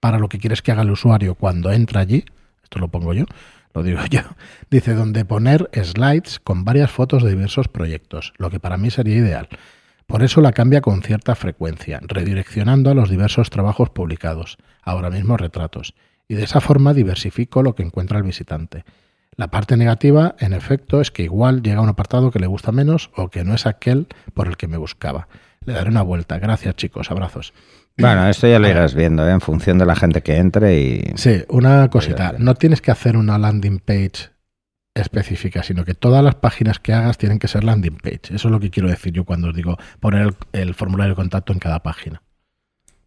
para 0.00 0.18
lo 0.18 0.28
que 0.28 0.38
quieres 0.38 0.62
que 0.62 0.72
haga 0.72 0.82
el 0.82 0.90
usuario 0.90 1.34
cuando 1.34 1.70
entra 1.72 2.00
allí. 2.00 2.24
Esto 2.62 2.78
lo 2.78 2.88
pongo 2.88 3.12
yo, 3.14 3.26
lo 3.74 3.82
digo 3.82 4.00
yo. 4.10 4.22
Dice, 4.70 4.94
donde 4.94 5.24
poner 5.24 5.70
slides 5.72 6.40
con 6.40 6.64
varias 6.64 6.90
fotos 6.90 7.22
de 7.22 7.30
diversos 7.30 7.68
proyectos, 7.68 8.32
lo 8.38 8.50
que 8.50 8.60
para 8.60 8.76
mí 8.76 8.90
sería 8.90 9.16
ideal. 9.16 9.48
Por 10.06 10.24
eso 10.24 10.40
la 10.40 10.52
cambia 10.52 10.80
con 10.80 11.02
cierta 11.02 11.36
frecuencia, 11.36 12.00
redireccionando 12.02 12.90
a 12.90 12.94
los 12.94 13.08
diversos 13.08 13.48
trabajos 13.50 13.90
publicados, 13.90 14.58
ahora 14.82 15.08
mismo 15.08 15.36
retratos, 15.36 15.94
y 16.26 16.34
de 16.34 16.42
esa 16.44 16.60
forma 16.60 16.94
diversifico 16.94 17.62
lo 17.62 17.76
que 17.76 17.84
encuentra 17.84 18.18
el 18.18 18.24
visitante. 18.24 18.84
La 19.36 19.48
parte 19.48 19.76
negativa, 19.76 20.34
en 20.38 20.52
efecto, 20.52 21.00
es 21.00 21.10
que 21.10 21.22
igual 21.22 21.62
llega 21.62 21.78
a 21.78 21.82
un 21.82 21.88
apartado 21.88 22.30
que 22.30 22.40
le 22.40 22.48
gusta 22.48 22.72
menos 22.72 23.10
o 23.14 23.28
que 23.28 23.44
no 23.44 23.54
es 23.54 23.66
aquel 23.66 24.08
por 24.34 24.48
el 24.48 24.56
que 24.56 24.66
me 24.66 24.76
buscaba. 24.76 25.28
Le 25.64 25.72
daré 25.72 25.90
una 25.90 26.02
vuelta. 26.02 26.38
Gracias, 26.38 26.74
chicos. 26.76 27.10
Abrazos. 27.10 27.52
Bueno, 28.00 28.28
esto 28.28 28.46
ya 28.46 28.58
lo 28.58 28.68
irás 28.68 28.94
viendo, 28.94 29.26
¿eh? 29.26 29.32
en 29.32 29.40
función 29.40 29.78
de 29.78 29.86
la 29.86 29.96
gente 29.96 30.22
que 30.22 30.36
entre 30.36 30.80
y... 30.80 31.02
Sí, 31.16 31.44
una 31.48 31.88
cosita. 31.88 32.34
No 32.38 32.54
tienes 32.54 32.80
que 32.80 32.90
hacer 32.90 33.16
una 33.16 33.38
landing 33.38 33.78
page 33.78 34.30
específica, 34.94 35.62
sino 35.62 35.84
que 35.84 35.94
todas 35.94 36.22
las 36.24 36.34
páginas 36.34 36.78
que 36.78 36.92
hagas 36.92 37.18
tienen 37.18 37.38
que 37.38 37.48
ser 37.48 37.64
landing 37.64 37.96
page. 37.96 38.34
Eso 38.34 38.48
es 38.48 38.52
lo 38.52 38.60
que 38.60 38.70
quiero 38.70 38.88
decir 38.88 39.12
yo 39.12 39.24
cuando 39.24 39.48
os 39.48 39.54
digo 39.54 39.78
poner 40.00 40.22
el, 40.22 40.34
el 40.52 40.74
formulario 40.74 41.12
de 41.12 41.16
contacto 41.16 41.52
en 41.52 41.58
cada 41.58 41.82
página. 41.82 42.22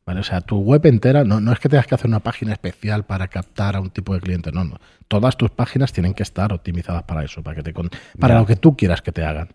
¿Vale? 0.05 0.19
O 0.19 0.23
sea, 0.23 0.41
tu 0.41 0.59
web 0.59 0.85
entera, 0.85 1.23
no, 1.23 1.39
no 1.39 1.53
es 1.53 1.59
que 1.59 1.69
tengas 1.69 1.87
que 1.87 1.95
hacer 1.95 2.07
una 2.07 2.19
página 2.19 2.51
especial 2.51 3.05
para 3.05 3.29
captar 3.29 3.77
a 3.77 3.79
un 3.79 3.89
tipo 3.89 4.13
de 4.13 4.19
cliente, 4.19 4.51
no, 4.51 4.65
no. 4.65 4.77
Todas 5.07 5.37
tus 5.37 5.49
páginas 5.49 5.93
tienen 5.93 6.13
que 6.13 6.23
estar 6.23 6.51
optimizadas 6.51 7.03
para 7.03 7.23
eso, 7.23 7.41
para, 7.41 7.55
que 7.55 7.63
te 7.63 7.73
para 8.19 8.35
lo 8.35 8.45
que 8.45 8.57
tú 8.57 8.75
quieras 8.75 9.01
que 9.01 9.13
te 9.13 9.23
hagan. 9.23 9.49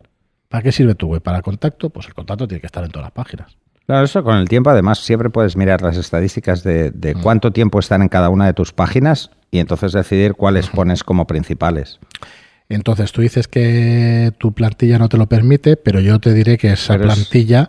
¿Para 0.49 0.63
qué 0.63 0.73
sirve 0.73 0.95
tu 0.95 1.09
web? 1.09 1.23
Para 1.23 1.43
contacto, 1.43 1.91
pues 1.91 2.07
el 2.07 2.15
contacto 2.15 2.49
tiene 2.49 2.61
que 2.61 2.67
estar 2.67 2.83
en 2.83 2.91
todas 2.91 3.07
las 3.07 3.13
páginas. 3.13 3.59
Claro, 3.89 4.05
eso 4.05 4.23
con 4.23 4.37
el 4.37 4.49
tiempo 4.51 4.69
además 4.69 4.99
siempre 4.99 5.31
puedes 5.31 5.57
mirar 5.57 5.81
las 5.81 5.97
estadísticas 5.97 6.63
de, 6.63 6.91
de 6.91 7.15
Mm. 7.15 7.23
cuánto 7.23 7.53
tiempo 7.53 7.79
están 7.81 8.03
en 8.03 8.09
cada 8.09 8.29
una 8.29 8.45
de 8.45 8.53
tus 8.53 8.73
páginas 8.75 9.31
y 9.51 9.61
entonces 9.61 9.93
decidir 9.93 10.35
cuáles 10.35 10.69
pones 10.69 11.03
como 11.03 11.27
principales. 11.27 11.99
Entonces 12.69 13.13
tú 13.13 13.23
dices 13.23 13.49
que 13.49 14.31
tu 14.37 14.53
plantilla 14.53 14.99
no 14.99 15.09
te 15.09 15.17
lo 15.17 15.27
permite, 15.27 15.79
pero 15.79 16.01
yo 16.01 16.19
te 16.21 16.35
diré 16.35 16.59
que 16.59 16.73
esa 16.73 16.99
Pero 16.99 17.09
es- 17.09 17.15
plantilla 17.15 17.69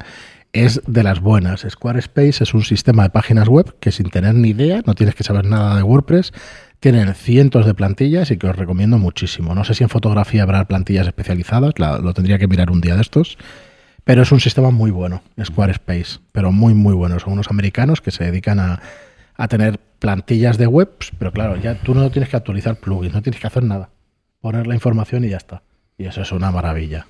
es 0.52 0.82
de 0.88 1.04
las 1.04 1.22
buenas. 1.22 1.66
Squarespace 1.70 2.44
es 2.44 2.54
un 2.54 2.64
sistema 2.64 3.04
de 3.04 3.12
páginas 3.12 3.48
web 3.48 3.74
que 3.80 3.94
sin 3.94 4.10
tener 4.10 4.36
ni 4.36 4.50
idea, 4.50 4.82
no 4.86 4.96
tienes 4.96 5.16
que 5.16 5.24
saber 5.24 5.46
nada 5.46 5.78
de 5.78 5.84
WordPress, 5.84 6.34
tienen 6.82 7.14
cientos 7.14 7.66
de 7.66 7.74
plantillas 7.74 8.30
y 8.32 8.38
que 8.38 8.48
os 8.48 8.58
recomiendo 8.58 8.98
muchísimo. 8.98 9.56
No 9.56 9.64
sé 9.64 9.74
si 9.74 9.84
en 9.84 9.90
fotografía 9.90 10.44
habrá 10.44 10.66
plantillas 10.68 11.08
especializadas, 11.08 11.76
la- 11.78 12.00
lo 12.00 12.14
tendría 12.14 12.38
que 12.40 12.48
mirar 12.50 12.72
un 12.72 12.82
día 12.82 12.96
de 12.96 13.02
estos, 13.04 13.38
pero 14.10 14.24
es 14.24 14.32
un 14.32 14.40
sistema 14.40 14.72
muy 14.72 14.90
bueno, 14.90 15.22
Squarespace, 15.40 16.18
pero 16.32 16.52
muy, 16.52 16.74
muy 16.74 16.96
bueno. 16.96 17.20
Son 17.20 17.34
unos 17.34 17.52
americanos 17.52 18.02
que 18.02 18.10
se 18.10 18.24
dedican 18.24 18.60
a, 18.60 18.82
a 19.36 19.48
tener 19.48 19.80
plantillas 20.00 20.58
de 20.58 20.66
webs, 20.66 21.12
pero 21.20 21.32
claro, 21.32 21.58
ya 21.58 21.76
tú 21.76 21.94
no 21.94 22.10
tienes 22.10 22.28
que 22.28 22.36
actualizar 22.36 22.78
plugins, 22.78 23.14
no 23.14 23.22
tienes 23.22 23.40
que 23.40 23.46
hacer 23.46 23.62
nada. 23.62 23.92
Poner 24.42 24.66
la 24.66 24.74
información 24.74 25.26
y 25.26 25.30
ya 25.30 25.38
está. 25.38 25.62
Y 25.96 26.06
eso 26.06 26.24
es 26.24 26.32
una 26.32 26.50
maravilla 26.50 27.06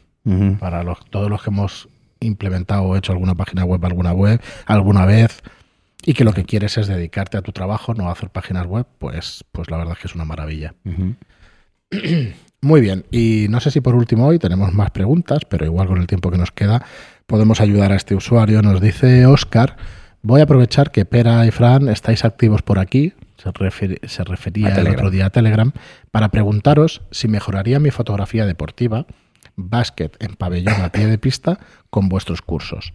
para 0.59 0.83
los, 0.83 0.99
todos 1.09 1.29
los 1.29 1.41
que 1.41 1.51
hemos 1.51 1.87
implementado 2.19 2.83
o 2.83 2.97
hecho 2.97 3.13
alguna 3.13 3.33
página 3.33 3.63
web 3.63 3.85
alguna 3.85 4.11
web 4.11 4.41
alguna 4.65 5.05
vez 5.05 5.41
y 6.03 6.13
que 6.13 6.25
lo 6.25 6.33
que 6.33 6.43
quieres 6.43 6.77
es 6.77 6.87
dedicarte 6.87 7.37
a 7.37 7.41
tu 7.41 7.53
trabajo, 7.53 7.93
no 7.93 8.09
a 8.09 8.11
hacer 8.11 8.29
páginas 8.29 8.65
web, 8.65 8.85
pues, 8.97 9.45
pues 9.53 9.71
la 9.71 9.77
verdad 9.77 9.93
es 9.93 9.99
que 9.99 10.07
es 10.07 10.15
una 10.15 10.25
maravilla. 10.25 10.73
Muy 12.61 12.81
bien, 12.81 13.05
y 13.09 13.47
no 13.49 13.61
sé 13.61 13.71
si 13.71 13.79
por 13.79 13.95
último 13.95 14.27
hoy 14.27 14.37
tenemos 14.37 14.73
más 14.73 14.91
preguntas, 14.91 15.39
pero 15.47 15.65
igual 15.65 15.87
con 15.87 15.97
el 15.99 16.07
tiempo 16.07 16.29
que 16.29 16.37
nos 16.37 16.51
queda 16.51 16.83
podemos 17.25 17.61
ayudar 17.61 17.91
a 17.93 17.95
este 17.95 18.15
usuario. 18.15 18.61
Nos 18.61 18.81
dice 18.81 19.25
Oscar, 19.27 19.77
voy 20.21 20.41
a 20.41 20.43
aprovechar 20.43 20.91
que 20.91 21.05
Pera 21.05 21.45
y 21.45 21.51
Fran 21.51 21.87
estáis 21.87 22.25
activos 22.25 22.61
por 22.61 22.77
aquí, 22.79 23.13
se, 23.37 23.49
refer- 23.51 24.05
se 24.05 24.23
refería 24.25 24.75
el 24.75 24.87
otro 24.89 25.09
día 25.09 25.27
a 25.27 25.29
Telegram, 25.29 25.71
para 26.11 26.29
preguntaros 26.29 27.01
si 27.11 27.29
mejoraría 27.29 27.79
mi 27.79 27.91
fotografía 27.91 28.45
deportiva, 28.45 29.05
básquet 29.55 30.17
en 30.19 30.35
pabellón 30.35 30.81
a 30.81 30.91
pie 30.91 31.07
de 31.07 31.17
pista, 31.17 31.59
con 31.89 32.09
vuestros 32.09 32.41
cursos. 32.41 32.91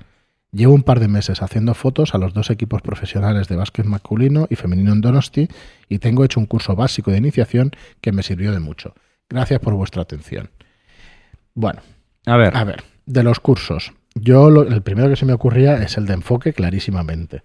Llevo 0.52 0.74
un 0.74 0.82
par 0.82 1.00
de 1.00 1.08
meses 1.08 1.40
haciendo 1.42 1.72
fotos 1.74 2.14
a 2.14 2.18
los 2.18 2.34
dos 2.34 2.50
equipos 2.50 2.82
profesionales 2.82 3.48
de 3.48 3.56
básquet 3.56 3.86
masculino 3.86 4.46
y 4.50 4.56
femenino 4.56 4.92
en 4.92 5.00
Donosti 5.00 5.48
y 5.88 5.98
tengo 6.00 6.22
hecho 6.22 6.38
un 6.38 6.46
curso 6.46 6.76
básico 6.76 7.10
de 7.10 7.16
iniciación 7.18 7.70
que 8.02 8.12
me 8.12 8.22
sirvió 8.22 8.52
de 8.52 8.60
mucho. 8.60 8.94
Gracias 9.28 9.60
por 9.60 9.74
vuestra 9.74 10.02
atención. 10.02 10.50
Bueno, 11.54 11.80
A 12.26 12.36
ver, 12.36 12.56
a 12.56 12.64
ver, 12.64 12.82
de 13.06 13.22
los 13.22 13.40
cursos. 13.40 13.92
Yo 14.14 14.50
lo- 14.50 14.62
el 14.62 14.82
primero 14.82 15.08
que 15.08 15.16
se 15.16 15.26
me 15.26 15.32
ocurría 15.32 15.74
es 15.82 15.96
el 15.96 16.06
de 16.06 16.14
enfoque 16.14 16.52
clarísimamente. 16.52 17.42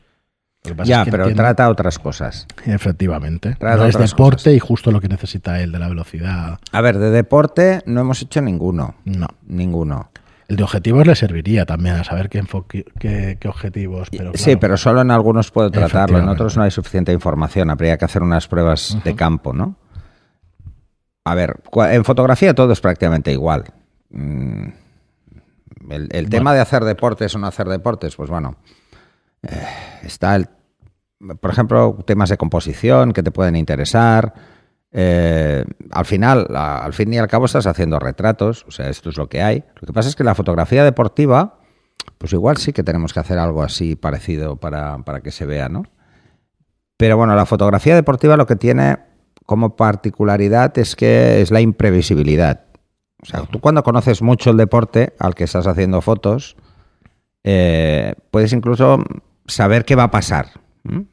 Ya, 0.84 1.00
es 1.02 1.06
que 1.06 1.12
pero 1.12 1.24
entiendo- 1.24 1.44
trata 1.44 1.70
otras 1.70 1.98
cosas. 2.00 2.46
Efectivamente. 2.66 3.56
Trata 3.58 3.78
No 3.78 3.86
es 3.86 3.98
deporte 3.98 4.36
cosas. 4.44 4.54
y 4.54 4.60
justo 4.60 4.92
lo 4.92 5.00
que 5.00 5.08
necesita 5.08 5.62
él 5.62 5.72
de 5.72 5.80
la 5.80 5.88
velocidad. 5.88 6.60
A 6.72 6.82
ver, 6.82 6.98
de 6.98 7.12
deporte 7.12 7.82
no 7.86 8.02
hemos 8.02 8.22
hecho 8.22 8.42
ninguno. 8.42 8.96
No. 9.06 9.28
Ninguno. 9.48 10.12
El 10.50 10.58
de 10.58 10.64
objetivos 10.64 11.08
le 11.08 11.16
serviría 11.16 11.66
también 11.66 11.96
a 11.96 12.04
saber 12.04 12.28
qué, 12.28 12.40
enfoque, 12.40 12.84
qué, 13.00 13.38
qué 13.40 13.48
objetivos. 13.48 14.10
Pero 14.10 14.32
Sí, 14.36 14.56
pero 14.58 14.76
solo 14.78 15.02
en 15.02 15.12
algunos 15.12 15.50
puedo 15.52 15.70
tratarlo, 15.72 16.18
en 16.20 16.28
otros 16.28 16.58
no 16.58 16.64
hay 16.64 16.72
suficiente 16.72 17.14
información, 17.14 17.70
habría 17.70 17.98
que 17.98 18.06
hacer 18.06 18.22
unas 18.24 18.48
pruebas 18.48 18.98
de 19.04 19.16
campo, 19.16 19.54
¿no? 19.54 19.76
A 21.32 21.36
ver, 21.36 21.56
en 21.92 22.04
fotografía 22.06 22.54
todo 22.54 22.74
es 22.74 22.82
prácticamente 22.82 23.32
igual. 23.32 23.66
Mm, 24.12 24.68
El, 25.90 26.30
tema 26.30 26.54
de 26.54 26.60
hacer 26.60 26.84
deportes 26.84 27.34
o 27.36 27.40
no 27.40 27.48
hacer 27.48 27.68
deportes, 27.68 28.16
pues 28.16 28.30
bueno, 28.30 28.58
eh, 29.44 29.66
está 30.04 30.36
el, 30.36 30.48
por 31.40 31.52
ejemplo, 31.52 31.98
temas 32.06 32.30
de 32.30 32.38
composición 32.38 33.12
que 33.14 33.24
te 33.24 33.32
pueden 33.32 33.56
interesar. 33.56 34.34
Eh, 34.92 35.64
al 35.92 36.06
final, 36.06 36.48
a- 36.56 36.84
al 36.84 36.94
fin 36.94 37.14
y 37.14 37.18
al 37.18 37.28
cabo 37.28 37.46
estás 37.46 37.66
haciendo 37.68 38.00
retratos, 38.00 38.66
o 38.68 38.72
sea, 38.72 38.90
esto 38.90 39.10
es 39.10 39.18
lo 39.18 39.30
que 39.30 39.42
hay. 39.42 39.64
Lo 39.80 39.86
que 39.88 39.94
pasa 39.94 40.10
es 40.10 40.16
que 40.16 40.24
la 40.24 40.36
fotografía 40.36 40.84
deportiva, 40.84 41.60
pues 42.18 42.34
igual 42.34 42.58
sí 42.58 42.74
que 42.74 42.84
tenemos 42.84 43.14
que 43.14 43.20
hacer 43.20 43.38
algo 43.38 43.64
así 43.64 43.96
parecido 43.96 44.56
para, 44.58 44.98
para 45.00 45.22
que 45.22 45.32
se 45.32 45.46
vea, 45.46 45.70
¿no? 45.70 45.84
Pero 46.98 47.18
bueno, 47.18 47.36
la 47.36 47.46
fotografía 47.46 47.96
deportiva 47.96 48.36
lo 48.36 48.46
que 48.46 48.56
tiene 48.58 48.98
como 49.50 49.76
particularidad 49.76 50.78
es 50.78 50.96
que 50.96 51.42
es 51.42 51.50
la 51.50 51.60
imprevisibilidad. 51.60 52.66
O 53.20 53.26
sea, 53.26 53.42
tú 53.42 53.60
cuando 53.60 53.82
conoces 53.82 54.22
mucho 54.22 54.52
el 54.52 54.58
deporte 54.58 55.14
al 55.18 55.34
que 55.34 55.46
estás 55.46 55.66
haciendo 55.66 56.02
fotos, 56.02 56.56
eh, 57.44 58.14
puedes 58.30 58.54
incluso 58.54 59.04
saber 59.48 59.86
qué 59.86 59.96
va 59.96 60.04
a 60.04 60.12
pasar. 60.12 60.52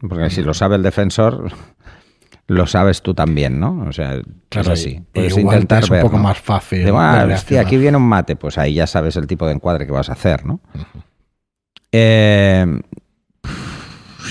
Porque 0.07 0.29
si 0.29 0.43
lo 0.43 0.53
sabe 0.53 0.77
el 0.77 0.83
defensor, 0.83 1.51
lo 2.47 2.67
sabes 2.67 3.01
tú 3.01 3.15
también, 3.15 3.59
¿no? 3.59 3.87
O 3.89 3.93
sea, 3.93 4.21
Claro, 4.51 4.75
es 4.75 4.81
así. 4.81 5.03
Puedes 5.15 5.39
intentar 5.39 5.83
es 5.85 5.89
un 5.89 5.95
ver, 5.95 6.03
poco 6.03 6.19
¿no? 6.19 6.25
más 6.25 6.39
fácil. 6.39 6.85
De, 6.85 6.91
"Ah, 6.91 7.13
hostia, 7.13 7.25
reaccionar". 7.27 7.65
aquí 7.67 7.77
viene 7.79 7.97
un 7.97 8.07
mate, 8.07 8.37
pues 8.37 8.59
ahí 8.59 8.75
ya 8.75 8.87
sabes 8.87 9.17
el 9.17 9.27
tipo 9.27 9.47
de 9.47 9.55
encuadre 9.55 9.87
que 9.87 9.93
vas 9.93 10.11
a 10.11 10.13
hacer, 10.13 10.45
¿no? 10.45 10.61
Eh, 11.91 12.67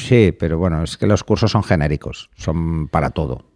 sí, 0.07 0.31
pero 0.39 0.59
bueno, 0.59 0.83
es 0.83 0.95
que 0.95 1.07
los 1.07 1.23
cursos 1.23 1.49
son 1.49 1.63
genéricos, 1.63 2.29
son 2.35 2.87
para 2.87 3.09
todo. 3.09 3.54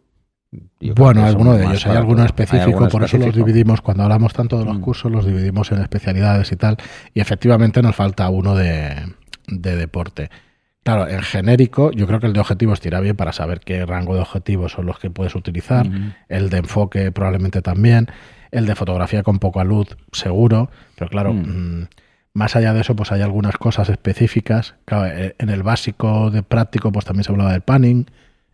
Bueno, 0.95 1.25
alguno 1.25 1.53
de 1.53 1.65
ellos. 1.65 1.85
Hay 1.85 1.95
alguno 1.95 2.15
todo. 2.15 2.21
¿Hay 2.23 2.25
específico, 2.27 2.63
alguno 2.65 2.89
por 2.89 3.03
eso 3.03 3.17
los 3.17 3.35
dividimos. 3.35 3.81
Cuando 3.81 4.03
hablamos 4.03 4.33
tanto 4.33 4.57
de 4.57 4.65
los 4.65 4.77
Mm. 4.77 4.81
cursos, 4.81 5.11
los 5.11 5.25
dividimos 5.25 5.71
en 5.71 5.79
especialidades 5.81 6.51
y 6.51 6.55
tal. 6.55 6.77
Y 7.13 7.19
efectivamente 7.19 7.81
nos 7.81 7.95
falta 7.95 8.29
uno 8.29 8.55
de, 8.55 8.95
de 9.47 9.75
deporte. 9.75 10.29
Claro, 10.83 11.07
en 11.07 11.21
genérico, 11.21 11.91
yo 11.91 12.07
creo 12.07 12.19
que 12.19 12.25
el 12.27 12.33
de 12.33 12.39
objetivos 12.39 12.79
tira 12.79 12.99
bien 12.99 13.15
para 13.15 13.31
saber 13.33 13.59
qué 13.59 13.85
rango 13.85 14.15
de 14.15 14.21
objetivos 14.21 14.71
son 14.71 14.85
los 14.87 14.97
que 14.97 15.11
puedes 15.11 15.35
utilizar. 15.35 15.87
El 16.29 16.49
de 16.49 16.57
enfoque 16.57 17.11
probablemente 17.11 17.61
también. 17.61 18.07
El 18.51 18.65
de 18.65 18.73
fotografía 18.75 19.21
con 19.21 19.37
poca 19.37 19.63
luz, 19.63 19.97
seguro. 20.13 20.71
Pero 20.95 21.11
claro, 21.11 21.33
Mm. 21.33 21.81
mm, 21.81 21.87
más 22.33 22.55
allá 22.55 22.73
de 22.73 22.81
eso, 22.81 22.95
pues 22.95 23.11
hay 23.11 23.21
algunas 23.21 23.57
cosas 23.57 23.89
específicas. 23.89 24.75
Claro, 24.85 25.05
eh, 25.05 25.35
en 25.37 25.49
el 25.49 25.61
básico 25.61 26.31
de 26.31 26.41
práctico, 26.41 26.91
pues 26.91 27.05
también 27.05 27.23
se 27.25 27.31
hablaba 27.31 27.51
del 27.51 27.61
panning. 27.61 28.07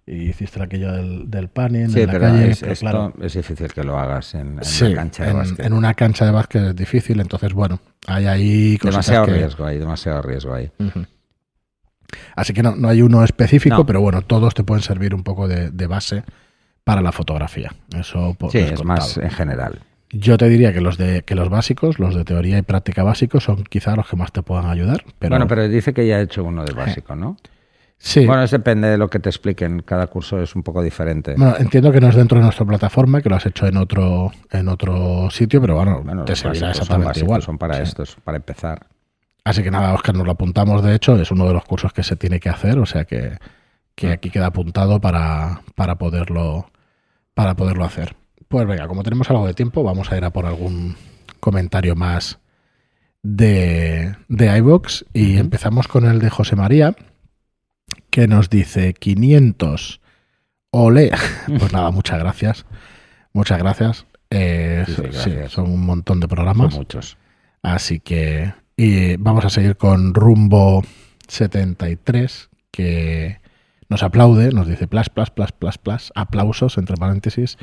Y 0.07 0.29
hiciste 0.29 0.62
aquello 0.62 0.91
del, 0.91 1.31
del 1.31 1.47
panning 1.50 1.89
Sí, 1.89 2.01
en 2.01 2.07
la 2.07 2.13
pero, 2.13 2.25
calle. 2.25 2.51
es, 2.51 2.59
pero 2.59 2.71
esto 2.74 2.83
claro, 2.85 3.13
es 3.21 3.33
difícil 3.33 3.74
que 3.74 3.83
lo 3.83 3.97
hagas 3.97 4.35
en, 4.35 4.59
en 4.59 4.63
Sí, 4.63 4.85
una 4.85 4.95
cancha 4.95 5.24
de 5.24 5.29
en, 5.31 5.38
básquet. 5.38 5.65
en 5.65 5.74
una 5.74 5.93
cancha 5.95 6.25
de 6.25 6.31
básquet 6.31 6.62
es 6.63 6.75
difícil, 6.75 7.19
entonces 7.21 7.53
bueno, 7.53 7.79
hay 8.05 8.27
ahí 8.27 8.77
demasiado 8.77 9.25
que- 9.25 9.33
riesgo 9.33 9.65
ahí, 9.65 9.79
demasiado 9.79 10.21
riesgo 10.21 10.53
ahí. 10.53 10.71
Ujú. 10.77 11.05
Así 12.35 12.53
que 12.53 12.62
no, 12.62 12.75
no 12.75 12.88
hay 12.89 13.01
uno 13.01 13.24
específico, 13.24 13.77
No. 13.77 13.85
pero 13.85 14.00
bueno, 14.00 14.21
todos 14.21 14.53
te 14.53 14.63
pueden 14.63 14.83
servir 14.83 15.15
un 15.15 15.24
poco 15.24 15.47
de, 15.47 15.71
de 15.71 15.88
base 15.88 16.24
para 16.83 17.01
la 17.01 17.12
fotografía. 17.12 17.71
Eso 17.97 18.35
por 18.35 18.51
Sí, 18.51 18.59
es 18.59 18.83
más 18.83 19.17
en 19.17 19.31
general. 19.31 19.79
Yo 20.12 20.38
te 20.38 20.47
diría 20.47 20.71
que 20.71 20.81
los 20.81 20.97
de 21.00 21.24
que 21.24 21.33
los 21.33 21.50
básicos, 21.50 21.97
los 21.97 22.13
de 22.15 22.24
teoría 22.24 22.59
y 22.59 22.62
práctica 22.62 23.01
básicos, 23.03 23.43
son 23.43 23.63
quizá 23.63 23.95
los 23.95 24.07
que 24.07 24.15
más 24.15 24.31
te 24.31 24.43
puedan 24.43 24.67
ayudar. 24.67 25.03
Pero, 25.17 25.31
bueno, 25.31 25.47
pero 25.47 25.67
dice 25.67 25.93
que 25.93 26.05
ya 26.07 26.17
ha 26.17 26.21
hecho 26.21 26.43
uno 26.43 26.63
de 26.63 26.74
básico, 26.74 27.15
¿no? 27.15 27.38
Sí, 27.97 28.25
Bueno, 28.25 28.43
es 28.43 28.51
depende 28.51 28.87
de 28.89 28.97
lo 28.97 29.09
que 29.09 29.19
te 29.19 29.29
expliquen. 29.29 29.81
Cada 29.81 30.07
curso 30.07 30.41
es 30.41 30.55
un 30.55 30.63
poco 30.63 30.81
diferente. 30.81 31.35
Bueno, 31.37 31.55
entiendo 31.57 31.91
que 31.91 31.99
no 32.01 32.09
es 32.09 32.15
dentro 32.15 32.37
de 32.37 32.43
nuestra 32.43 32.65
plataforma, 32.65 33.21
que 33.21 33.29
lo 33.29 33.35
has 33.35 33.45
hecho 33.45 33.67
en 33.67 33.77
otro 33.77 34.31
en 34.51 34.67
otro 34.67 35.29
sitio, 35.31 35.61
pero 35.61 35.75
bueno, 35.75 36.01
Bueno, 36.03 36.25
te 36.25 36.35
servirá 36.35 36.59
son 36.59 36.69
exactamente 36.69 37.07
básicos, 37.07 37.23
igual. 37.23 37.41
Son 37.41 37.57
para 37.57 37.75
Sí. 37.77 37.83
estos, 37.83 38.15
para 38.23 38.37
empezar. 38.37 38.87
Así 39.43 39.61
que 39.61 39.69
nada, 39.71 39.93
Oscar, 39.93 40.15
nos 40.15 40.25
lo 40.25 40.31
apuntamos, 40.31 40.83
de 40.83 40.95
hecho, 40.95 41.15
es 41.21 41.29
uno 41.29 41.47
de 41.47 41.53
los 41.53 41.63
cursos 41.65 41.93
que 41.93 42.01
se 42.01 42.15
tiene 42.15 42.39
que 42.39 42.49
hacer, 42.49 42.79
o 42.79 42.85
sea 42.87 43.05
que, 43.05 43.37
que 43.93 44.11
aquí 44.11 44.31
queda 44.31 44.47
apuntado 44.47 44.99
para, 44.99 45.61
para, 45.75 45.95
poderlo, 45.99 46.71
para 47.35 47.55
poderlo 47.55 47.85
hacer. 47.85 48.15
Pues 48.47 48.65
venga, 48.67 48.87
como 48.87 49.03
tenemos 49.03 49.29
algo 49.29 49.45
de 49.45 49.53
tiempo, 49.53 49.83
vamos 49.83 50.11
a 50.11 50.17
ir 50.17 50.25
a 50.25 50.31
por 50.31 50.47
algún 50.47 50.95
comentario 51.39 51.95
más 51.95 52.39
de, 53.21 54.15
de 54.27 54.57
iVox 54.57 55.05
y 55.13 55.37
empezamos 55.37 55.87
con 55.87 56.05
el 56.05 56.17
de 56.19 56.29
José 56.31 56.55
María, 56.55 56.95
que 58.15 58.29
nos 58.29 58.50
dice 58.50 58.93
500 58.93 60.00
ole. 60.72 61.12
Pues 61.60 61.74
nada, 61.74 61.91
muchas 61.91 62.17
gracias. 62.19 62.65
Muchas 63.34 63.57
gracias. 63.60 64.05
Eh, 64.29 64.84
Sí, 64.88 64.93
sí, 64.95 65.01
sí, 65.01 65.10
gracias. 65.12 65.51
son 65.51 65.69
un 65.69 65.86
montón 65.86 66.22
de 66.22 66.24
Son 66.27 66.29
programas. 66.29 66.74
muchos. 66.75 67.17
Así 67.62 68.00
que 68.00 68.53
y 68.77 69.17
vamos 69.17 69.43
a 69.43 69.50
seguir 69.50 69.75
con 69.75 70.13
Rumbo 70.13 70.81
73, 71.27 72.50
que 72.72 73.39
nos 73.89 74.01
aplaude, 74.01 74.51
nos 74.51 74.67
dice 74.67 74.88
plus, 74.88 75.10
plus, 75.10 75.29
plus, 75.29 75.51
plus, 75.51 75.77
plus, 75.77 76.12
aplausos, 76.15 76.77
entre 76.77 76.95
paréntesis. 76.95 77.57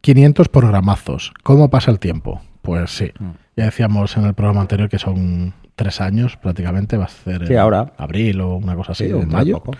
500 0.00 0.48
programazos. 0.48 1.32
¿Cómo 1.42 1.70
pasa 1.70 1.90
el 1.90 1.98
tiempo? 1.98 2.40
Pues 2.62 2.90
sí, 2.90 3.10
Mm. 3.18 3.30
ya 3.56 3.64
decíamos 3.64 4.16
en 4.16 4.24
el 4.26 4.34
programa 4.34 4.60
anterior 4.60 4.88
que 4.88 4.98
son 5.00 5.54
tres 5.78 6.02
años 6.02 6.36
prácticamente, 6.36 6.98
va 6.98 7.04
a 7.06 7.08
ser 7.08 7.46
Sí, 7.46 7.54
ahora. 7.56 7.92
abril 7.96 8.40
o 8.42 8.56
una 8.56 8.74
cosa 8.76 8.92
así, 8.92 9.06
Sí, 9.06 9.12
o 9.12 9.22
en 9.22 9.28
mayo. 9.28 9.54
poco. 9.60 9.72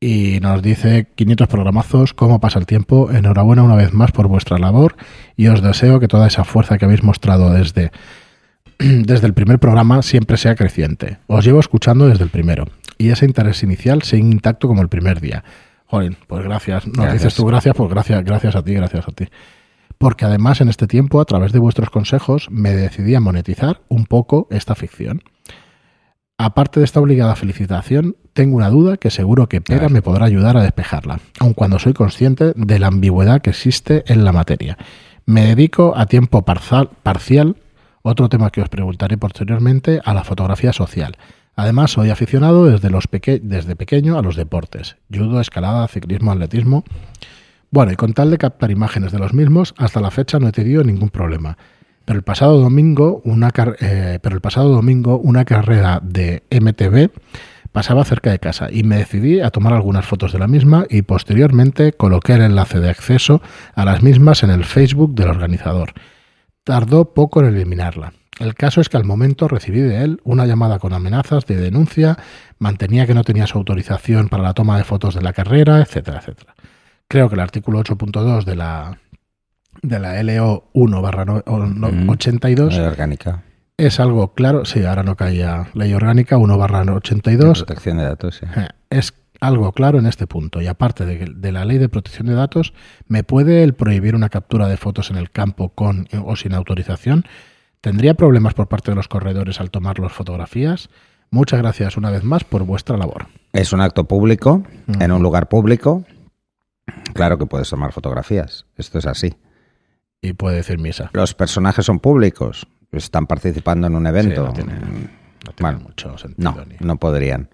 Y 0.00 0.38
nos 0.40 0.62
dice 0.62 1.08
500 1.16 1.48
programazos, 1.48 2.14
¿cómo 2.14 2.38
pasa 2.40 2.58
el 2.58 2.66
tiempo? 2.66 3.10
Enhorabuena 3.10 3.62
una 3.64 3.74
vez 3.74 3.92
más 3.92 4.12
por 4.12 4.28
vuestra 4.28 4.58
labor 4.58 4.94
y 5.36 5.48
os 5.48 5.60
deseo 5.62 5.98
que 5.98 6.06
toda 6.06 6.26
esa 6.28 6.44
fuerza 6.44 6.78
que 6.78 6.84
habéis 6.84 7.02
mostrado 7.02 7.50
desde, 7.52 7.90
desde 8.78 9.26
el 9.26 9.34
primer 9.34 9.58
programa 9.58 10.02
siempre 10.02 10.36
sea 10.36 10.54
creciente. 10.54 11.18
Os 11.26 11.44
llevo 11.44 11.58
escuchando 11.58 12.06
desde 12.08 12.22
el 12.24 12.30
primero 12.30 12.66
y 12.96 13.10
ese 13.10 13.24
interés 13.24 13.62
inicial 13.64 14.02
sigue 14.02 14.22
intacto 14.22 14.68
como 14.68 14.82
el 14.82 14.88
primer 14.88 15.20
día. 15.20 15.42
Jolín, 15.86 16.16
pues 16.26 16.44
gracias. 16.44 16.86
Nos 16.86 16.96
Gracias. 16.96 17.14
dices 17.14 17.34
tú 17.34 17.46
gracias, 17.46 17.74
pues 17.74 17.90
gracias, 17.90 18.22
gracias 18.22 18.54
a 18.54 18.62
ti, 18.62 18.74
gracias 18.74 19.08
a 19.08 19.10
ti. 19.12 19.26
Porque 19.98 20.24
además 20.24 20.60
en 20.60 20.68
este 20.68 20.86
tiempo, 20.86 21.20
a 21.20 21.24
través 21.24 21.52
de 21.52 21.58
vuestros 21.58 21.90
consejos, 21.90 22.48
me 22.50 22.70
decidí 22.72 23.14
a 23.14 23.20
monetizar 23.20 23.80
un 23.88 24.06
poco 24.06 24.46
esta 24.50 24.74
ficción. 24.74 25.22
Aparte 26.40 26.78
de 26.78 26.84
esta 26.84 27.00
obligada 27.00 27.34
felicitación, 27.34 28.16
tengo 28.32 28.56
una 28.56 28.70
duda 28.70 28.96
que 28.96 29.10
seguro 29.10 29.48
que 29.48 29.60
Pera 29.60 29.88
me 29.88 30.02
podrá 30.02 30.26
ayudar 30.26 30.56
a 30.56 30.62
despejarla, 30.62 31.18
aun 31.40 31.52
cuando 31.52 31.80
soy 31.80 31.94
consciente 31.94 32.52
de 32.54 32.78
la 32.78 32.86
ambigüedad 32.86 33.42
que 33.42 33.50
existe 33.50 34.04
en 34.06 34.24
la 34.24 34.30
materia. 34.30 34.78
Me 35.26 35.46
dedico 35.46 35.94
a 35.96 36.06
tiempo 36.06 36.42
parcial, 36.44 37.56
otro 38.02 38.28
tema 38.28 38.50
que 38.50 38.62
os 38.62 38.68
preguntaré 38.68 39.18
posteriormente, 39.18 40.00
a 40.04 40.14
la 40.14 40.22
fotografía 40.22 40.72
social. 40.72 41.16
Además, 41.56 41.90
soy 41.90 42.10
aficionado 42.10 42.66
desde, 42.66 42.88
los 42.88 43.08
peque- 43.08 43.40
desde 43.42 43.74
pequeño 43.74 44.16
a 44.16 44.22
los 44.22 44.36
deportes, 44.36 44.96
judo, 45.12 45.40
escalada, 45.40 45.88
ciclismo, 45.88 46.30
atletismo. 46.30 46.84
Bueno, 47.70 47.92
y 47.92 47.96
con 47.96 48.14
tal 48.14 48.30
de 48.30 48.38
captar 48.38 48.70
imágenes 48.70 49.12
de 49.12 49.18
los 49.18 49.34
mismos, 49.34 49.74
hasta 49.76 50.00
la 50.00 50.10
fecha 50.10 50.38
no 50.38 50.48
he 50.48 50.52
tenido 50.52 50.82
ningún 50.84 51.10
problema. 51.10 51.58
Pero 52.04 52.18
el 52.18 52.24
pasado 52.24 52.58
domingo, 52.58 53.20
una, 53.24 53.52
eh, 53.80 54.18
pero 54.22 54.34
el 54.34 54.40
pasado 54.40 54.70
domingo, 54.70 55.18
una 55.18 55.44
carrera 55.44 56.00
de 56.02 56.42
MTV 56.50 57.10
pasaba 57.70 58.04
cerca 58.04 58.30
de 58.30 58.38
casa 58.38 58.68
y 58.72 58.82
me 58.82 58.96
decidí 58.96 59.40
a 59.40 59.50
tomar 59.50 59.74
algunas 59.74 60.06
fotos 60.06 60.32
de 60.32 60.38
la 60.38 60.48
misma 60.48 60.86
y 60.88 61.02
posteriormente 61.02 61.92
coloqué 61.92 62.32
el 62.34 62.40
enlace 62.40 62.80
de 62.80 62.88
acceso 62.88 63.42
a 63.74 63.84
las 63.84 64.02
mismas 64.02 64.42
en 64.42 64.50
el 64.50 64.64
Facebook 64.64 65.14
del 65.14 65.28
organizador. 65.28 65.92
Tardó 66.64 67.12
poco 67.12 67.40
en 67.40 67.54
eliminarla. 67.54 68.14
El 68.38 68.54
caso 68.54 68.80
es 68.80 68.88
que 68.88 68.96
al 68.96 69.04
momento 69.04 69.48
recibí 69.48 69.80
de 69.80 70.02
él 70.02 70.20
una 70.24 70.46
llamada 70.46 70.78
con 70.78 70.94
amenazas 70.94 71.44
de 71.44 71.56
denuncia, 71.56 72.16
mantenía 72.58 73.06
que 73.06 73.14
no 73.14 73.24
tenía 73.24 73.46
su 73.46 73.58
autorización 73.58 74.28
para 74.28 74.44
la 74.44 74.54
toma 74.54 74.78
de 74.78 74.84
fotos 74.84 75.14
de 75.14 75.22
la 75.22 75.32
carrera, 75.32 75.80
etcétera, 75.80 76.20
etcétera. 76.20 76.54
Creo 77.08 77.28
que 77.28 77.34
el 77.34 77.40
artículo 77.40 77.80
8.2 77.82 78.44
de 78.44 78.56
la 78.56 78.98
de 79.82 79.98
la 80.00 80.20
LO 80.22 80.64
1 80.72 81.00
barra 81.02 81.24
no- 81.24 81.42
o- 81.46 81.58
no- 81.66 81.90
Mm. 81.92 82.08
82 82.08 82.76
Ley 82.76 82.84
orgánica. 82.86 83.42
es 83.76 84.00
algo 84.00 84.34
claro, 84.34 84.64
sí, 84.64 84.84
ahora 84.84 85.04
no 85.04 85.14
caía 85.16 85.68
ley 85.74 85.94
orgánica 85.94 86.36
1 86.36 86.58
barra 86.58 86.84
De 86.84 86.90
82, 86.90 87.62
protección 87.64 87.98
de 87.98 88.04
datos, 88.04 88.36
sí. 88.36 88.46
eh, 88.56 88.68
es, 88.90 89.14
algo 89.40 89.70
claro 89.70 90.00
en 90.00 90.06
este 90.06 90.26
punto 90.26 90.60
y 90.60 90.66
aparte 90.66 91.06
de, 91.06 91.32
de 91.32 91.52
la 91.52 91.64
ley 91.64 91.78
de 91.78 91.88
protección 91.88 92.26
de 92.26 92.34
datos, 92.34 92.74
¿me 93.06 93.22
puede 93.22 93.62
el 93.62 93.72
prohibir 93.74 94.16
una 94.16 94.30
captura 94.30 94.66
de 94.66 94.76
fotos 94.76 95.10
en 95.12 95.16
el 95.16 95.30
campo 95.30 95.68
con 95.68 96.08
o 96.24 96.34
sin 96.34 96.54
autorización? 96.54 97.24
¿Tendría 97.80 98.14
problemas 98.14 98.54
por 98.54 98.66
parte 98.66 98.90
de 98.90 98.96
los 98.96 99.06
corredores 99.06 99.60
al 99.60 99.70
tomar 99.70 100.00
las 100.00 100.10
fotografías? 100.12 100.90
Muchas 101.30 101.60
gracias 101.60 101.96
una 101.96 102.10
vez 102.10 102.24
más 102.24 102.42
por 102.42 102.64
vuestra 102.64 102.96
labor. 102.96 103.28
Es 103.52 103.72
un 103.72 103.80
acto 103.80 104.04
público, 104.08 104.64
en 104.98 105.12
un 105.12 105.22
lugar 105.22 105.48
público. 105.48 106.02
Claro 107.14 107.38
que 107.38 107.46
puedes 107.46 107.68
tomar 107.70 107.92
fotografías. 107.92 108.66
Esto 108.76 108.98
es 108.98 109.06
así. 109.06 109.34
Y 110.20 110.32
puede 110.32 110.56
decir 110.56 110.78
misa. 110.78 111.10
Los 111.12 111.34
personajes 111.34 111.84
son 111.84 112.00
públicos. 112.00 112.66
Están 112.92 113.26
participando 113.26 113.86
en 113.86 113.94
un 113.94 114.06
evento. 114.06 114.44
no 114.46 114.52
tiene- 114.52 114.72
Mm, 114.74 115.08
No 115.46 115.52
tiene 115.52 115.70
Bueno, 115.72 115.78
mucho 115.80 116.18
sentido. 116.18 116.52
No, 116.52 116.64
ni- 116.64 116.76
no 116.80 116.96
podrían. 116.96 117.48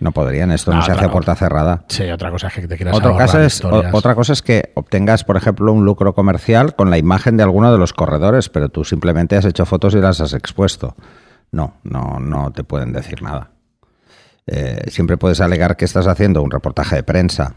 No 0.00 0.10
podrían. 0.12 0.50
Esto 0.50 0.72
no, 0.72 0.78
No, 0.78 0.82
se 0.84 0.92
hace 0.92 1.04
a 1.04 1.10
puerta 1.12 1.36
cerrada. 1.36 1.84
Sí, 1.88 2.02
otra 2.10 2.30
cosa 2.30 2.48
es 2.48 2.54
que 2.54 2.66
te 2.66 2.76
quieras 2.76 2.96
Otra 2.96 3.12
cosa, 3.12 3.44
es, 3.44 3.64
o- 3.64 3.82
otra 3.92 4.14
cosa 4.16 4.32
es 4.32 4.42
que 4.42 4.72
obtengas, 4.74 5.22
por 5.24 5.36
ejemplo, 5.36 5.72
un 5.72 5.84
lucro 5.84 6.14
comercial 6.14 6.74
con 6.74 6.90
la 6.90 6.98
imagen 6.98 7.36
de 7.36 7.42
alguno 7.44 7.70
de 7.70 7.78
los 7.78 7.92
corredores, 7.92 8.48
pero 8.48 8.68
tú 8.70 8.82
simplemente 8.84 9.36
has 9.36 9.44
hecho 9.44 9.64
fotos 9.66 9.94
y 9.94 9.98
las 9.98 10.20
has 10.20 10.32
expuesto. 10.32 10.96
No, 11.52 11.74
no, 11.84 12.18
no 12.18 12.50
te 12.50 12.64
pueden 12.64 12.92
decir 12.92 13.22
nada. 13.22 13.50
Eh, 14.46 14.82
siempre 14.88 15.16
puedes 15.16 15.40
alegar 15.40 15.76
que 15.76 15.84
estás 15.84 16.06
haciendo 16.08 16.42
un 16.42 16.50
reportaje 16.50 16.96
de 16.96 17.02
prensa. 17.04 17.54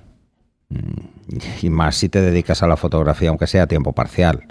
Mm, 1.35 1.65
Y 1.65 1.69
más 1.69 1.95
si 1.95 2.09
te 2.09 2.21
dedicas 2.21 2.63
a 2.63 2.67
la 2.67 2.77
fotografía, 2.77 3.29
aunque 3.29 3.47
sea 3.47 3.63
a 3.63 3.67
tiempo 3.67 3.93
parcial. 3.93 4.45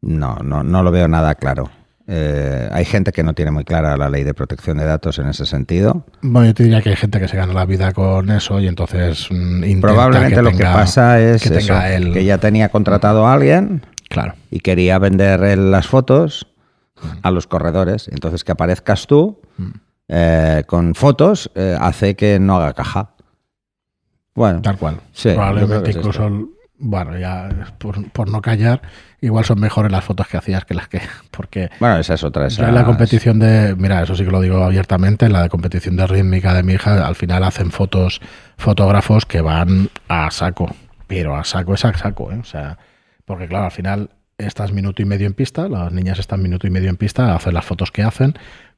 No, 0.00 0.36
no, 0.36 0.62
no 0.62 0.82
lo 0.82 0.90
veo 0.90 1.08
nada 1.08 1.34
claro. 1.34 1.70
Eh, 2.06 2.68
hay 2.70 2.84
gente 2.84 3.12
que 3.12 3.22
no 3.22 3.32
tiene 3.32 3.50
muy 3.50 3.64
clara 3.64 3.96
la 3.96 4.10
ley 4.10 4.24
de 4.24 4.34
protección 4.34 4.76
de 4.76 4.84
datos 4.84 5.18
en 5.18 5.26
ese 5.28 5.46
sentido. 5.46 6.04
Bueno, 6.20 6.48
yo 6.48 6.54
te 6.54 6.64
diría 6.64 6.82
que 6.82 6.90
hay 6.90 6.96
gente 6.96 7.18
que 7.18 7.28
se 7.28 7.36
gana 7.38 7.54
la 7.54 7.64
vida 7.64 7.92
con 7.92 8.30
eso 8.30 8.60
y 8.60 8.66
entonces 8.66 9.26
mm, 9.30 9.80
Probablemente 9.80 10.42
lo 10.42 10.50
que 10.52 10.64
pasa 10.64 11.18
es 11.20 11.42
que 11.48 11.56
eso, 11.56 11.80
el- 11.80 12.12
que 12.12 12.24
ya 12.26 12.36
tenía 12.36 12.68
contratado 12.68 13.26
a 13.26 13.32
alguien 13.32 13.80
Claro. 14.10 14.34
y 14.50 14.60
quería 14.60 14.98
vender 14.98 15.56
las 15.58 15.86
fotos 15.86 16.46
a 17.22 17.30
los 17.30 17.46
corredores. 17.46 18.08
Entonces 18.08 18.44
que 18.44 18.52
aparezcas 18.52 19.06
tú 19.06 19.40
eh, 20.08 20.62
con 20.66 20.94
fotos 20.94 21.50
eh, 21.54 21.74
hace 21.80 22.14
que 22.16 22.38
no 22.38 22.56
haga 22.56 22.74
caja. 22.74 23.13
Bueno, 24.34 24.62
Tal 24.62 24.76
cual. 24.76 25.00
Sí, 25.12 25.30
Probablemente 25.30 25.90
es 25.90 25.96
incluso, 25.96 26.48
bueno, 26.78 27.16
ya 27.16 27.48
por, 27.78 28.10
por 28.10 28.28
no 28.28 28.42
callar, 28.42 28.82
igual 29.20 29.44
son 29.44 29.60
mejores 29.60 29.92
las 29.92 30.04
fotos 30.04 30.26
que 30.26 30.36
hacías 30.36 30.64
que 30.64 30.74
las 30.74 30.88
que. 30.88 31.00
Porque 31.30 31.70
bueno, 31.78 31.98
esa 31.98 32.14
es 32.14 32.24
otra. 32.24 32.46
esa 32.46 32.68
en 32.68 32.74
la 32.74 32.84
competición 32.84 33.38
de. 33.38 33.74
Mira, 33.76 34.02
eso 34.02 34.14
sí 34.16 34.24
que 34.24 34.30
lo 34.30 34.40
digo 34.40 34.62
abiertamente. 34.62 35.26
En 35.26 35.32
la 35.32 35.42
de 35.42 35.48
competición 35.48 35.96
de 35.96 36.06
rítmica 36.06 36.52
de 36.52 36.62
mi 36.62 36.74
hija, 36.74 37.06
al 37.06 37.14
final 37.14 37.44
hacen 37.44 37.70
fotos, 37.70 38.20
fotógrafos 38.56 39.24
que 39.24 39.40
van 39.40 39.88
a 40.08 40.30
saco. 40.30 40.74
Pero 41.06 41.36
a 41.36 41.44
saco 41.44 41.74
es 41.74 41.84
a 41.84 41.96
saco, 41.96 42.32
¿eh? 42.32 42.38
O 42.40 42.44
sea, 42.44 42.78
porque 43.24 43.46
claro, 43.46 43.66
al 43.66 43.70
final 43.70 44.10
estás 44.36 44.72
minuto 44.72 45.00
y 45.00 45.04
medio 45.04 45.26
en 45.26 45.34
pista, 45.34 45.68
las 45.68 45.92
niñas 45.92 46.18
están 46.18 46.42
minuto 46.42 46.66
y 46.66 46.70
medio 46.70 46.90
en 46.90 46.96
pista, 46.96 47.34
hacen 47.36 47.54
las 47.54 47.64
fotos 47.64 47.92
que 47.92 48.02
hacen 48.02 48.34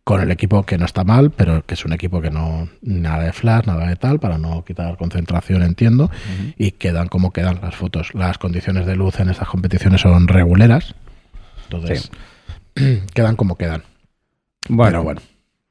con 0.07 0.21
el 0.21 0.31
equipo 0.31 0.63
que 0.63 0.79
no 0.79 0.85
está 0.85 1.03
mal, 1.03 1.33
pero 1.33 1.67
que 1.67 1.75
es 1.75 1.85
un 1.85 1.93
equipo 1.93 2.21
que 2.21 2.31
no 2.31 2.69
nada 2.81 3.25
de 3.25 3.33
flash, 3.33 3.67
nada 3.67 3.89
de 3.89 3.97
tal, 3.97 4.21
para 4.21 4.39
no 4.39 4.65
quitar 4.65 4.97
concentración, 4.97 5.65
entiendo, 5.65 6.13
y 6.57 6.71
quedan 6.71 7.09
como 7.09 7.33
quedan 7.33 7.59
las 7.61 7.75
fotos. 7.75 8.15
Las 8.15 8.39
condiciones 8.39 8.87
de 8.87 8.95
luz 8.95 9.19
en 9.19 9.31
estas 9.31 9.49
competiciones 9.49 10.03
son 10.03 10.29
reguleras, 10.29 10.95
entonces 11.65 12.13
quedan 13.15 13.35
como 13.35 13.57
quedan. 13.59 13.83
Bueno, 14.69 14.91
Pero 14.91 15.03
bueno, 15.03 15.21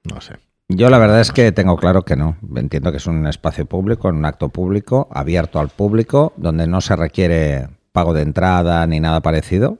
no 0.04 0.20
sé. 0.20 0.34
yo 0.68 0.89
la 0.89 0.98
verdad 0.98 1.22
es 1.22 1.32
que 1.32 1.54
tengo 1.54 1.77
claro 1.77 2.04
que 2.04 2.18
no. 2.18 2.36
Entiendo 2.58 2.92
que 2.92 2.98
es 2.98 3.08
un 3.08 3.25
espacio 3.27 3.65
público, 3.65 4.10
un 4.10 4.25
acto 4.25 4.50
público, 4.50 5.08
abierto 5.13 5.62
al 5.62 5.70
público, 5.70 6.34
donde 6.36 6.68
no 6.68 6.82
se 6.82 6.98
requiere 6.98 7.70
pago 7.94 8.13
de 8.13 8.24
entrada 8.24 8.86
ni 8.86 9.00
nada 9.00 9.22
parecido. 9.22 9.80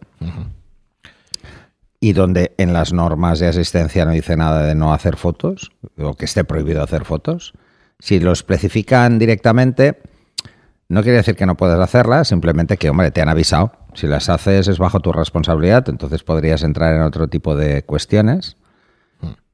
Y 2.00 2.14
donde 2.14 2.54
en 2.58 2.74
las 2.74 2.94
normas 2.94 3.40
de 3.40 3.48
asistencia 3.48 4.06
no 4.06 4.12
dice 4.12 4.36
nada 4.38 4.64
de 4.64 4.76
no 4.76 4.94
hacer 4.94 5.16
fotos 5.18 5.72
o 5.98 6.14
que 6.14 6.26
esté 6.26 6.44
prohibido 6.44 6.84
hacer 6.84 7.06
fotos. 7.06 7.54
Si 8.00 8.20
lo 8.20 8.32
especifican 8.32 9.18
directamente, 9.18 10.02
no 10.88 11.02
quiere 11.02 11.18
decir 11.18 11.36
que 11.36 11.46
no 11.46 11.56
puedas 11.56 11.80
hacerlas, 11.80 12.28
simplemente 12.28 12.78
que, 12.78 12.90
hombre, 12.90 13.12
te 13.12 13.22
han 13.22 13.30
avisado. 13.30 13.72
Si 13.94 14.08
las 14.08 14.30
haces 14.30 14.68
es 14.68 14.78
bajo 14.78 15.00
tu 15.00 15.12
responsabilidad, 15.12 15.88
entonces 15.90 16.24
podrías 16.24 16.64
entrar 16.64 16.94
en 16.96 17.02
otro 17.02 17.28
tipo 17.28 17.56
de 17.56 17.84
cuestiones. 17.84 18.58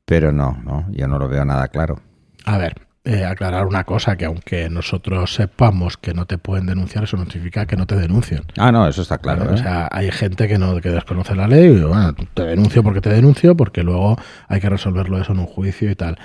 Pero 0.05 0.31
no, 0.31 0.57
no, 0.63 0.87
yo 0.91 1.07
no 1.07 1.19
lo 1.19 1.29
veo 1.29 1.45
nada 1.45 1.67
claro. 1.69 2.01
A 2.43 2.57
ver, 2.57 2.87
eh, 3.03 3.25
aclarar 3.25 3.65
una 3.65 3.83
cosa, 3.83 4.15
que 4.15 4.25
aunque 4.25 4.69
nosotros 4.69 5.33
sepamos 5.33 5.97
que 5.97 6.13
no 6.13 6.27
te 6.27 6.37
pueden 6.37 6.67
denunciar, 6.67 7.05
eso 7.05 7.17
no 7.17 7.25
significa 7.25 7.65
que 7.65 7.75
no 7.75 7.87
te 7.87 7.95
denuncien. 7.95 8.43
Ah, 8.57 8.71
no, 8.71 8.87
eso 8.87 9.01
está 9.01 9.17
claro. 9.17 9.49
O 9.49 9.55
¿eh? 9.55 9.57
sea, 9.57 9.89
hay 9.91 10.11
gente 10.11 10.47
que 10.47 10.59
no 10.59 10.79
que 10.81 10.89
desconoce 10.89 11.35
la 11.35 11.47
ley 11.47 11.65
y 11.65 11.81
bueno, 11.81 12.13
te 12.33 12.43
denuncio 12.43 12.83
porque 12.83 13.01
te 13.01 13.09
denuncio, 13.09 13.57
porque 13.57 13.81
luego 13.83 14.17
hay 14.47 14.59
que 14.59 14.69
resolverlo 14.69 15.19
eso 15.19 15.31
en 15.31 15.39
un 15.39 15.47
juicio 15.47 15.89
y 15.89 15.95
tal. 15.95 16.19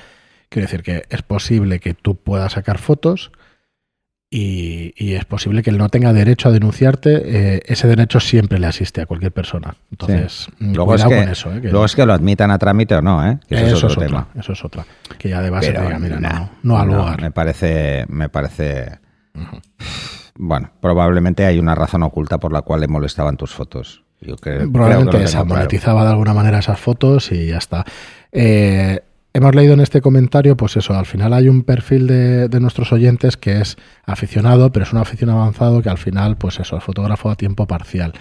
Quiero 0.50 0.66
decir 0.66 0.82
que 0.82 1.04
es 1.08 1.22
posible 1.22 1.80
que 1.80 1.94
tú 1.94 2.16
puedas 2.16 2.52
sacar 2.52 2.76
fotos 2.76 3.32
y, 4.30 4.92
y 4.96 5.14
es 5.14 5.24
posible 5.24 5.62
que 5.62 5.70
él 5.70 5.78
no 5.78 5.88
tenga 5.88 6.12
derecho 6.12 6.48
a 6.48 6.52
denunciarte. 6.52 7.22
eh, 7.56 7.62
ese 7.66 7.86
derecho 7.86 8.18
siempre 8.20 8.58
le 8.58 8.66
asiste 8.66 9.00
a 9.00 9.06
cualquier 9.06 9.32
persona. 9.32 9.76
Entonces, 9.90 10.48
mm, 10.58 10.74
Luego, 10.74 10.94
es 10.94 11.02
cuidado 11.04 11.10
que, 11.20 11.24
con 11.26 11.32
eso. 11.32 11.52
eh, 11.54 11.60
que 11.60 11.68
luego 11.70 11.84
es 11.84 11.94
que 11.94 12.04
lo 12.06 12.12
admitan 12.12 12.50
a 12.50 12.58
trámite 12.58 12.94
o 12.96 13.02
no, 13.02 13.24
¿eh? 13.26 13.38
Que 13.48 13.54
eso, 13.54 13.66
eso 13.66 13.76
es 13.76 13.84
otro 13.92 14.06
tema. 14.06 14.26
otra, 14.30 14.40
eso 14.40 14.52
es 14.52 14.64
otra. 14.64 14.84
Que 15.18 15.28
ya 15.28 15.40
de 15.42 15.50
base 15.50 15.68
Pero 15.68 15.80
te 15.80 15.86
diga, 15.86 15.98
mira, 16.00 16.20
nah, 16.20 16.40
no, 16.40 16.50
no 16.62 16.78
al 16.78 16.88
lugar. 16.88 17.20
Me 17.22 17.30
parece, 17.30 18.04
me 18.08 18.28
parece. 18.28 18.98
Bueno, 20.38 20.70
probablemente 20.80 21.44
hay 21.46 21.58
una 21.58 21.74
razón 21.74 22.02
oculta 22.02 22.38
por 22.38 22.52
la 22.52 22.62
cual 22.62 22.80
le 22.80 22.88
molestaban 22.88 23.36
tus 23.36 23.52
fotos. 23.54 24.02
Yo 24.20 24.36
creo 24.36 24.70
Probablemente 24.72 25.12
que 25.12 25.18
lo 25.18 25.24
esa, 25.24 25.38
claro. 25.44 25.54
monetizaba 25.56 26.04
de 26.04 26.10
alguna 26.10 26.34
manera 26.34 26.58
esas 26.58 26.80
fotos 26.80 27.30
y 27.32 27.48
ya 27.48 27.58
está. 27.58 27.84
Eh, 28.32 29.00
hemos 29.36 29.54
leído 29.54 29.74
en 29.74 29.80
este 29.80 30.00
comentario, 30.00 30.56
pues 30.56 30.76
eso, 30.76 30.94
al 30.94 31.06
final 31.06 31.32
hay 31.34 31.48
un 31.48 31.62
perfil 31.62 32.06
de, 32.06 32.48
de 32.48 32.60
nuestros 32.60 32.92
oyentes 32.92 33.36
que 33.36 33.60
es 33.60 33.76
aficionado, 34.04 34.72
pero 34.72 34.84
es 34.84 34.92
un 34.92 34.98
aficionado 34.98 35.40
avanzado 35.40 35.82
que 35.82 35.90
al 35.90 35.98
final, 35.98 36.36
pues 36.36 36.58
eso, 36.58 36.78
es 36.78 36.82
fotógrafo 36.82 37.30
a 37.30 37.36
tiempo 37.36 37.66
parcial. 37.66 38.14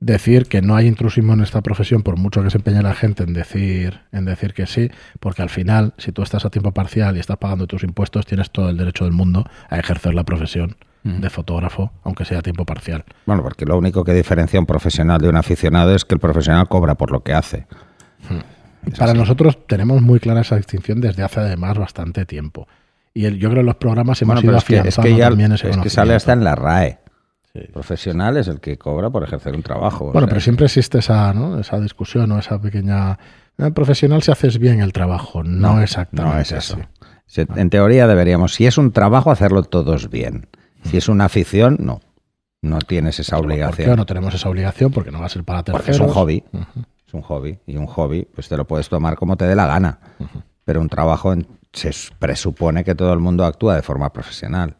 Decir 0.00 0.46
que 0.46 0.62
no 0.62 0.74
hay 0.74 0.86
intrusismo 0.86 1.34
en 1.34 1.42
esta 1.42 1.60
profesión, 1.62 2.02
por 2.02 2.16
mucho 2.16 2.42
que 2.42 2.50
se 2.50 2.58
empeñe 2.58 2.82
la 2.82 2.94
gente 2.94 3.24
en 3.24 3.34
decir, 3.34 4.00
en 4.12 4.24
decir 4.24 4.54
que 4.54 4.66
sí, 4.66 4.90
porque 5.20 5.42
al 5.42 5.50
final, 5.50 5.94
si 5.98 6.12
tú 6.12 6.22
estás 6.22 6.44
a 6.44 6.50
tiempo 6.50 6.72
parcial 6.72 7.16
y 7.16 7.20
estás 7.20 7.36
pagando 7.36 7.66
tus 7.66 7.84
impuestos, 7.84 8.26
tienes 8.26 8.50
todo 8.50 8.70
el 8.70 8.76
derecho 8.76 9.04
del 9.04 9.12
mundo 9.12 9.44
a 9.68 9.78
ejercer 9.78 10.14
la 10.14 10.24
profesión 10.24 10.76
de 11.04 11.28
fotógrafo, 11.28 11.92
aunque 12.02 12.24
sea 12.24 12.38
a 12.38 12.42
tiempo 12.42 12.64
parcial. 12.64 13.04
Bueno, 13.26 13.42
porque 13.42 13.66
lo 13.66 13.76
único 13.76 14.04
que 14.04 14.14
diferencia 14.14 14.58
a 14.58 14.60
un 14.60 14.66
profesional 14.66 15.20
de 15.20 15.28
un 15.28 15.36
aficionado 15.36 15.94
es 15.94 16.06
que 16.06 16.14
el 16.14 16.20
profesional 16.20 16.66
cobra 16.66 16.94
por 16.94 17.12
lo 17.12 17.22
que 17.22 17.34
hace. 17.34 17.66
Es 18.86 18.98
Para 18.98 19.12
así. 19.12 19.18
nosotros 19.20 19.58
tenemos 19.66 20.02
muy 20.02 20.20
clara 20.20 20.40
esa 20.42 20.56
distinción 20.56 21.00
desde 21.00 21.22
hace 21.22 21.40
además 21.40 21.78
bastante 21.78 22.24
tiempo. 22.26 22.66
Y 23.12 23.26
el- 23.26 23.38
yo 23.38 23.48
creo 23.50 23.62
que 23.62 23.66
los 23.66 23.76
programas 23.76 24.20
hemos 24.22 24.34
Bueno, 24.36 24.48
ido 24.50 24.58
es 24.58 24.64
que, 24.64 24.76
es 24.78 24.96
que 24.96 25.16
ya 25.16 25.28
también 25.28 25.52
ese 25.52 25.70
es 25.70 25.76
que 25.78 25.90
sale 25.90 26.14
hasta 26.14 26.32
en 26.32 26.44
la 26.44 26.54
RAE. 26.54 26.98
Sí. 27.52 27.60
Profesional 27.72 28.36
es 28.36 28.48
el 28.48 28.58
que 28.60 28.76
cobra 28.78 29.10
por 29.10 29.22
ejercer 29.22 29.54
un 29.54 29.62
trabajo. 29.62 30.06
o 30.06 30.12
Bueno, 30.12 30.26
sea, 30.26 30.28
pero 30.30 30.40
siempre 30.40 30.66
existe 30.66 30.98
esa, 30.98 31.32
¿no? 31.32 31.60
esa 31.60 31.78
discusión 31.80 32.30
o 32.32 32.38
esa 32.40 32.60
pequeña... 32.60 33.16
eh, 33.58 33.70
profesional 33.70 34.22
si 34.22 34.32
haces 34.32 34.58
bien 34.58 34.80
el 34.80 34.92
trabajo, 34.92 35.44
no, 35.44 35.80
exactamente 35.80 36.34
No 36.34 36.40
es 36.40 36.50
eso. 36.50 36.78
así. 37.28 37.46
En 37.56 37.70
teoría 37.70 38.08
deberíamos, 38.08 38.54
si 38.54 38.66
es 38.66 38.76
un 38.76 38.90
trabajo, 38.90 39.30
hacerlo 39.30 39.62
todos 39.62 40.10
bien. 40.10 40.48
Si 40.82 40.96
es 40.96 41.08
una 41.08 41.26
afición, 41.26 41.76
no. 41.80 42.00
No 42.60 42.78
tienes 42.80 43.20
esa 43.20 43.36
¿Por 43.36 43.46
qué 43.46 43.52
obligación. 43.52 43.96
no 43.96 44.06
tenemos 44.06 44.34
esa 44.34 44.48
obligación? 44.48 44.90
Porque 44.90 45.10
no 45.12 45.20
va 45.20 45.26
a 45.26 45.28
ser 45.28 45.44
para 45.44 45.62
terceros. 45.62 45.84
Porque 45.86 45.90
es 45.92 46.00
un 46.00 46.08
hobby. 46.08 46.44
Es 46.52 46.60
un 47.14 47.22
hobby. 47.22 47.58
Y 47.66 47.76
un 47.76 47.86
hobby, 47.86 48.26
pues 48.34 48.48
te 48.48 48.56
lo 48.56 48.66
puedes 48.66 48.88
tomar 48.88 49.16
como 49.16 49.36
te 49.36 49.46
dé 49.46 49.54
la 49.54 49.66
gana. 49.66 49.98
Pero 50.64 50.80
un 50.80 50.88
trabajo 50.88 51.32
en- 51.32 51.46
se 51.72 51.90
presupone 52.18 52.84
que 52.84 52.94
todo 52.94 53.12
el 53.12 53.18
mundo 53.20 53.44
actúa 53.44 53.74
de 53.76 53.82
forma 53.82 54.12
profesional. 54.12 54.76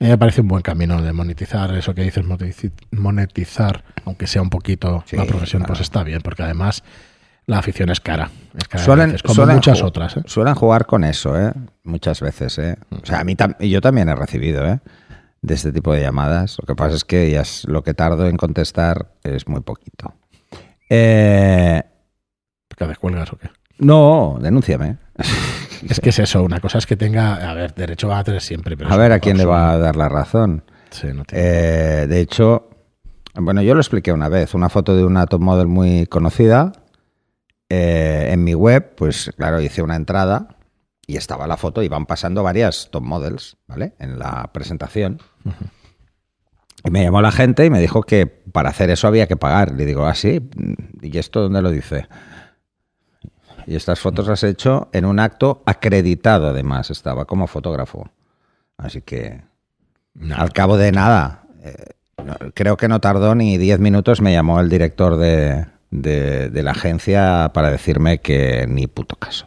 A 0.00 0.04
mí 0.04 0.08
me 0.10 0.16
parece 0.18 0.42
un 0.42 0.48
buen 0.48 0.62
camino 0.62 1.02
de 1.02 1.12
monetizar 1.12 1.74
eso 1.74 1.92
que 1.92 2.02
dices, 2.02 2.24
monetizar, 2.92 3.82
aunque 4.04 4.26
sea 4.28 4.42
un 4.42 4.50
poquito 4.50 5.02
Sí, 5.06 5.16
la 5.16 5.24
profesión, 5.24 5.60
claro. 5.62 5.72
pues 5.74 5.80
está 5.80 6.04
bien, 6.04 6.20
porque 6.22 6.44
además 6.44 6.84
la 7.46 7.58
afición 7.58 7.90
es 7.90 7.98
cara. 8.00 8.30
Es 8.56 8.68
cara 8.68 8.84
Suelen, 8.84 9.06
veces, 9.08 9.22
como 9.22 9.34
suelen 9.34 9.56
muchas 9.56 9.82
otras. 9.82 10.16
¿eh? 10.18 10.22
Suelen 10.26 10.54
jugar 10.54 10.86
con 10.86 11.02
eso, 11.02 11.36
¿eh? 11.40 11.52
Muchas 11.82 12.20
veces, 12.20 12.58
¿eh? 12.58 12.76
O 12.90 13.04
sea, 13.04 13.20
a 13.20 13.24
mí 13.24 13.34
tam- 13.34 13.56
y 13.58 13.70
yo 13.70 13.80
también 13.80 14.08
he 14.08 14.14
recibido, 14.14 14.64
¿eh? 14.66 14.78
De 15.42 15.54
este 15.54 15.72
tipo 15.72 15.92
de 15.92 16.02
llamadas. 16.02 16.58
Lo 16.60 16.66
que 16.66 16.76
pasa 16.76 16.94
es 16.94 17.04
que 17.04 17.30
ya 17.32 17.40
es- 17.40 17.64
lo 17.66 17.82
que 17.82 17.94
tardo 17.94 18.26
en 18.28 18.36
contestar 18.36 19.12
es 19.24 19.48
muy 19.48 19.62
poquito. 19.62 20.14
Eh, 20.88 21.82
¿Que 22.76 22.86
descuelgas 22.86 23.32
o 23.32 23.36
qué? 23.36 23.50
no, 23.78 24.38
denúnciame. 24.40 24.98
Es 25.88 26.00
que 26.00 26.08
es 26.08 26.18
eso, 26.18 26.42
una 26.42 26.58
cosa 26.58 26.78
es 26.78 26.86
que 26.86 26.96
tenga, 26.96 27.48
a 27.48 27.54
ver, 27.54 27.72
derecho 27.72 28.08
va 28.08 28.18
a 28.18 28.24
tener 28.24 28.42
siempre, 28.42 28.76
pero 28.76 28.90
A 28.92 28.96
ver 28.96 29.12
a 29.12 29.20
quién 29.20 29.36
le 29.38 29.44
va 29.44 29.70
a 29.70 29.78
dar 29.78 29.94
la 29.94 30.08
razón. 30.08 30.64
Sí, 30.90 31.06
no 31.14 31.24
tiene- 31.24 31.44
Eh, 31.44 32.06
de 32.08 32.20
hecho, 32.20 32.68
bueno, 33.36 33.62
yo 33.62 33.74
lo 33.74 33.80
expliqué 33.80 34.10
una 34.12 34.28
vez. 34.28 34.54
Una 34.54 34.68
foto 34.68 34.96
de 34.96 35.04
una 35.04 35.26
top 35.26 35.40
model 35.40 35.68
muy 35.68 36.06
conocida. 36.06 36.72
eh, 37.70 38.30
en 38.32 38.42
mi 38.42 38.54
web, 38.54 38.94
pues 38.96 39.30
claro, 39.36 39.60
hice 39.60 39.82
una 39.82 39.94
entrada 39.94 40.56
y 41.06 41.16
estaba 41.16 41.46
la 41.46 41.56
foto, 41.56 41.82
iban 41.82 42.06
pasando 42.06 42.42
varias 42.42 42.88
top 42.90 43.04
models, 43.04 43.56
¿vale? 43.68 43.94
En 44.00 44.18
la 44.18 44.50
presentación. 44.52 45.20
Y 45.44 45.50
me 46.90 47.02
llamó 47.02 47.20
la 47.20 47.32
gente 47.32 47.64
y 47.64 47.70
me 47.70 47.80
dijo 47.80 48.02
que 48.02 48.26
para 48.26 48.70
hacer 48.70 48.90
eso 48.90 49.08
había 49.08 49.26
que 49.26 49.36
pagar. 49.36 49.72
Le 49.72 49.84
digo, 49.84 50.06
ah, 50.06 50.14
sí, 50.14 50.48
¿y 51.02 51.18
esto 51.18 51.42
dónde 51.42 51.62
lo 51.62 51.70
dice? 51.70 52.08
Y 53.66 53.76
estas 53.76 54.00
fotos 54.00 54.26
las 54.28 54.42
he 54.44 54.48
hecho 54.48 54.88
en 54.92 55.04
un 55.04 55.20
acto 55.20 55.62
acreditado, 55.66 56.48
además, 56.48 56.90
estaba 56.90 57.26
como 57.26 57.46
fotógrafo. 57.46 58.10
Así 58.78 59.02
que, 59.02 59.42
al 60.34 60.52
cabo 60.52 60.78
de 60.78 60.92
nada, 60.92 61.44
eh, 61.62 61.74
creo 62.54 62.76
que 62.76 62.88
no 62.88 63.00
tardó 63.00 63.34
ni 63.34 63.58
10 63.58 63.80
minutos, 63.80 64.22
me 64.22 64.32
llamó 64.32 64.60
el 64.60 64.70
director 64.70 65.16
de, 65.16 65.66
de, 65.90 66.48
de 66.48 66.62
la 66.62 66.70
agencia 66.70 67.50
para 67.52 67.70
decirme 67.70 68.18
que 68.20 68.66
ni 68.68 68.86
puto 68.86 69.16
caso. 69.16 69.46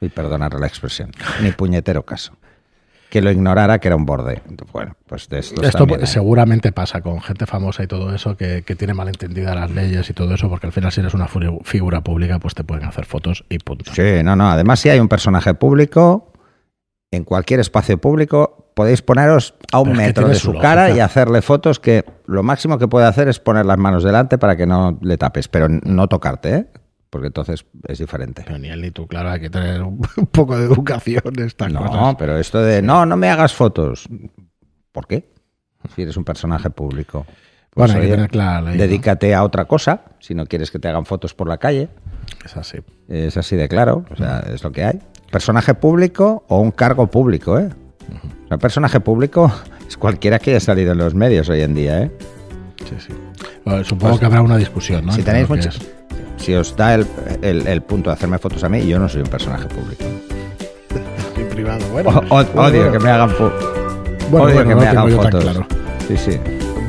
Y 0.00 0.08
perdonar 0.08 0.58
la 0.58 0.66
expresión, 0.66 1.10
ni 1.42 1.50
puñetero 1.50 2.04
caso. 2.04 2.32
Que 3.10 3.22
lo 3.22 3.30
ignorara, 3.30 3.78
que 3.78 3.88
era 3.88 3.96
un 3.96 4.04
borde. 4.04 4.42
Bueno, 4.72 4.94
pues 5.06 5.28
de 5.28 5.38
estos 5.38 5.64
Esto 5.64 5.78
también 5.78 6.00
hay. 6.00 6.06
seguramente 6.06 6.72
pasa 6.72 7.00
con 7.00 7.22
gente 7.22 7.46
famosa 7.46 7.82
y 7.82 7.86
todo 7.86 8.14
eso 8.14 8.36
que, 8.36 8.62
que 8.62 8.76
tiene 8.76 8.92
malentendidas 8.92 9.54
las 9.54 9.70
leyes 9.70 10.10
y 10.10 10.12
todo 10.12 10.34
eso, 10.34 10.48
porque 10.50 10.66
al 10.66 10.72
final 10.72 10.92
si 10.92 11.00
eres 11.00 11.14
una 11.14 11.28
figura 11.64 12.02
pública, 12.02 12.38
pues 12.38 12.54
te 12.54 12.64
pueden 12.64 12.84
hacer 12.84 13.06
fotos 13.06 13.44
y 13.48 13.58
punto. 13.58 13.92
Sí, 13.94 14.22
no, 14.22 14.36
no. 14.36 14.50
Además, 14.50 14.80
si 14.80 14.90
hay 14.90 15.00
un 15.00 15.08
personaje 15.08 15.54
público, 15.54 16.32
en 17.10 17.24
cualquier 17.24 17.60
espacio 17.60 17.98
público, 17.98 18.72
podéis 18.74 19.02
poneros 19.02 19.54
a 19.72 19.80
un 19.80 19.88
Pero 19.88 19.96
metro 19.96 20.28
de 20.28 20.34
su 20.34 20.52
su 20.52 20.58
cara 20.58 20.90
y 20.90 21.00
hacerle 21.00 21.42
fotos 21.42 21.80
que 21.80 22.04
lo 22.26 22.42
máximo 22.42 22.78
que 22.78 22.88
puede 22.88 23.06
hacer 23.06 23.28
es 23.28 23.40
poner 23.40 23.66
las 23.66 23.78
manos 23.78 24.04
delante 24.04 24.38
para 24.38 24.56
que 24.56 24.66
no 24.66 24.98
le 25.00 25.16
tapes, 25.16 25.48
pero 25.48 25.68
no 25.68 26.06
tocarte, 26.08 26.54
¿eh? 26.54 26.66
Porque 27.10 27.28
entonces 27.28 27.64
es 27.86 27.98
diferente. 27.98 28.42
Pero 28.44 28.58
ni 28.58 28.68
él 28.68 28.82
ni 28.82 28.90
tú, 28.90 29.06
claro, 29.06 29.30
hay 29.30 29.40
que 29.40 29.50
tener 29.50 29.82
un, 29.82 29.98
poco 30.30 30.58
de 30.58 30.64
educación 30.66 31.22
en 31.36 31.44
estas 31.44 31.72
No, 31.72 31.86
cosas. 31.86 32.16
pero 32.18 32.38
esto 32.38 32.60
de 32.60 32.82
no, 32.82 33.06
no 33.06 33.16
me 33.16 33.30
hagas 33.30 33.54
fotos. 33.54 34.08
¿Por 34.92 35.06
qué? 35.06 35.30
Si 35.94 36.02
eres 36.02 36.16
un 36.16 36.24
personaje 36.24 36.70
público. 36.70 37.24
Pues, 37.70 37.92
Bueno, 37.92 37.94
hay 37.94 38.08
que 38.08 38.14
oye, 38.14 38.28
tener 38.28 38.64
¿no? 38.64 38.72
Dedícate 38.72 39.34
a 39.34 39.44
otra 39.44 39.66
cosa, 39.66 40.02
si 40.18 40.34
no 40.34 40.46
quieres 40.46 40.70
que 40.70 40.78
te 40.78 40.88
hagan 40.88 41.06
fotos 41.06 41.34
por 41.34 41.48
la 41.48 41.58
calle. 41.58 41.88
Es 42.44 42.56
así. 42.56 42.78
Es 43.08 43.36
así 43.36 43.56
de 43.56 43.68
claro, 43.68 44.04
o 44.10 44.16
sea, 44.16 44.40
es 44.52 44.62
lo 44.64 44.72
que 44.72 44.84
hay. 44.84 44.98
Personaje 45.30 45.74
público 45.74 46.44
o 46.48 46.60
un 46.60 46.72
cargo 46.72 47.06
público, 47.06 47.58
¿eh? 47.58 47.68
O 48.44 48.48
sea, 48.48 48.58
personaje 48.58 49.00
público 49.00 49.52
es 49.88 49.96
cualquiera 49.96 50.38
que 50.38 50.50
haya 50.50 50.60
salido 50.60 50.92
en 50.92 50.98
los 50.98 51.14
medios 51.14 51.48
hoy 51.48 51.60
en 51.60 51.74
día, 51.74 52.02
¿eh? 52.02 52.10
Sí, 52.88 52.94
sí. 52.98 53.12
Bueno, 53.64 53.84
supongo 53.84 54.18
que 54.18 54.24
habrá 54.24 54.42
una 54.42 54.56
discusión, 54.56 55.06
¿no? 55.06 55.12
si 55.12 55.22
tenéis 55.22 55.48
muchas... 55.48 55.78
Si 56.38 56.54
os 56.54 56.74
da 56.76 56.94
el, 56.94 57.06
el- 57.42 57.66
el 57.66 57.82
punto 57.82 58.10
de 58.10 58.14
hacerme 58.14 58.38
fotos 58.38 58.62
a 58.64 58.68
mí, 58.68 58.86
yo 58.86 58.98
no 58.98 59.08
soy 59.08 59.22
un 59.22 59.28
personaje 59.28 59.66
público. 59.66 60.04
En 61.36 61.48
privado, 61.48 61.84
bueno. 61.92 62.10
O- 62.10 62.18
o- 62.18 62.22
Bueno, 62.44 62.62
odio 62.62 62.76
bueno. 62.82 62.92
que 62.92 62.98
me 62.98 63.10
hagan, 63.10 63.30
Bueno, 64.30 64.46
odio 64.46 64.58
que 64.58 64.64
no 64.74 64.76
me 64.80 64.86
hagan 64.88 65.10
fotos. 65.10 65.42
claro. 65.44 65.66
Sí, 66.06 66.16
sí. 66.16 66.40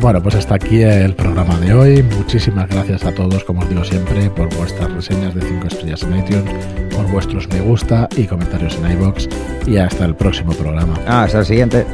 Bueno, 0.01 0.23
pues 0.23 0.35
hasta 0.35 0.55
aquí 0.55 0.81
el 0.81 1.13
programa 1.13 1.57
de 1.59 1.73
hoy. 1.73 2.03
Muchísimas 2.03 2.69
gracias 2.69 3.03
a 3.05 3.13
todos, 3.13 3.43
como 3.43 3.61
os 3.61 3.69
digo 3.69 3.83
siempre, 3.83 4.29
por 4.29 4.47
vuestras 4.55 4.89
reseñas 4.93 5.35
de 5.35 5.41
5 5.41 5.67
estrellas 5.67 6.03
en 6.03 6.19
iTunes, 6.19 6.53
por 6.95 7.05
vuestros 7.11 7.49
me 7.49 7.59
gusta 7.59 8.07
y 8.15 8.23
comentarios 8.25 8.77
en 8.77 8.91
iBox. 8.93 9.27
Y 9.67 9.75
hasta 9.77 10.05
el 10.05 10.15
próximo 10.15 10.53
programa. 10.53 10.93
Ah, 11.05 11.23
hasta 11.23 11.39
el 11.39 11.45
siguiente. 11.45 11.85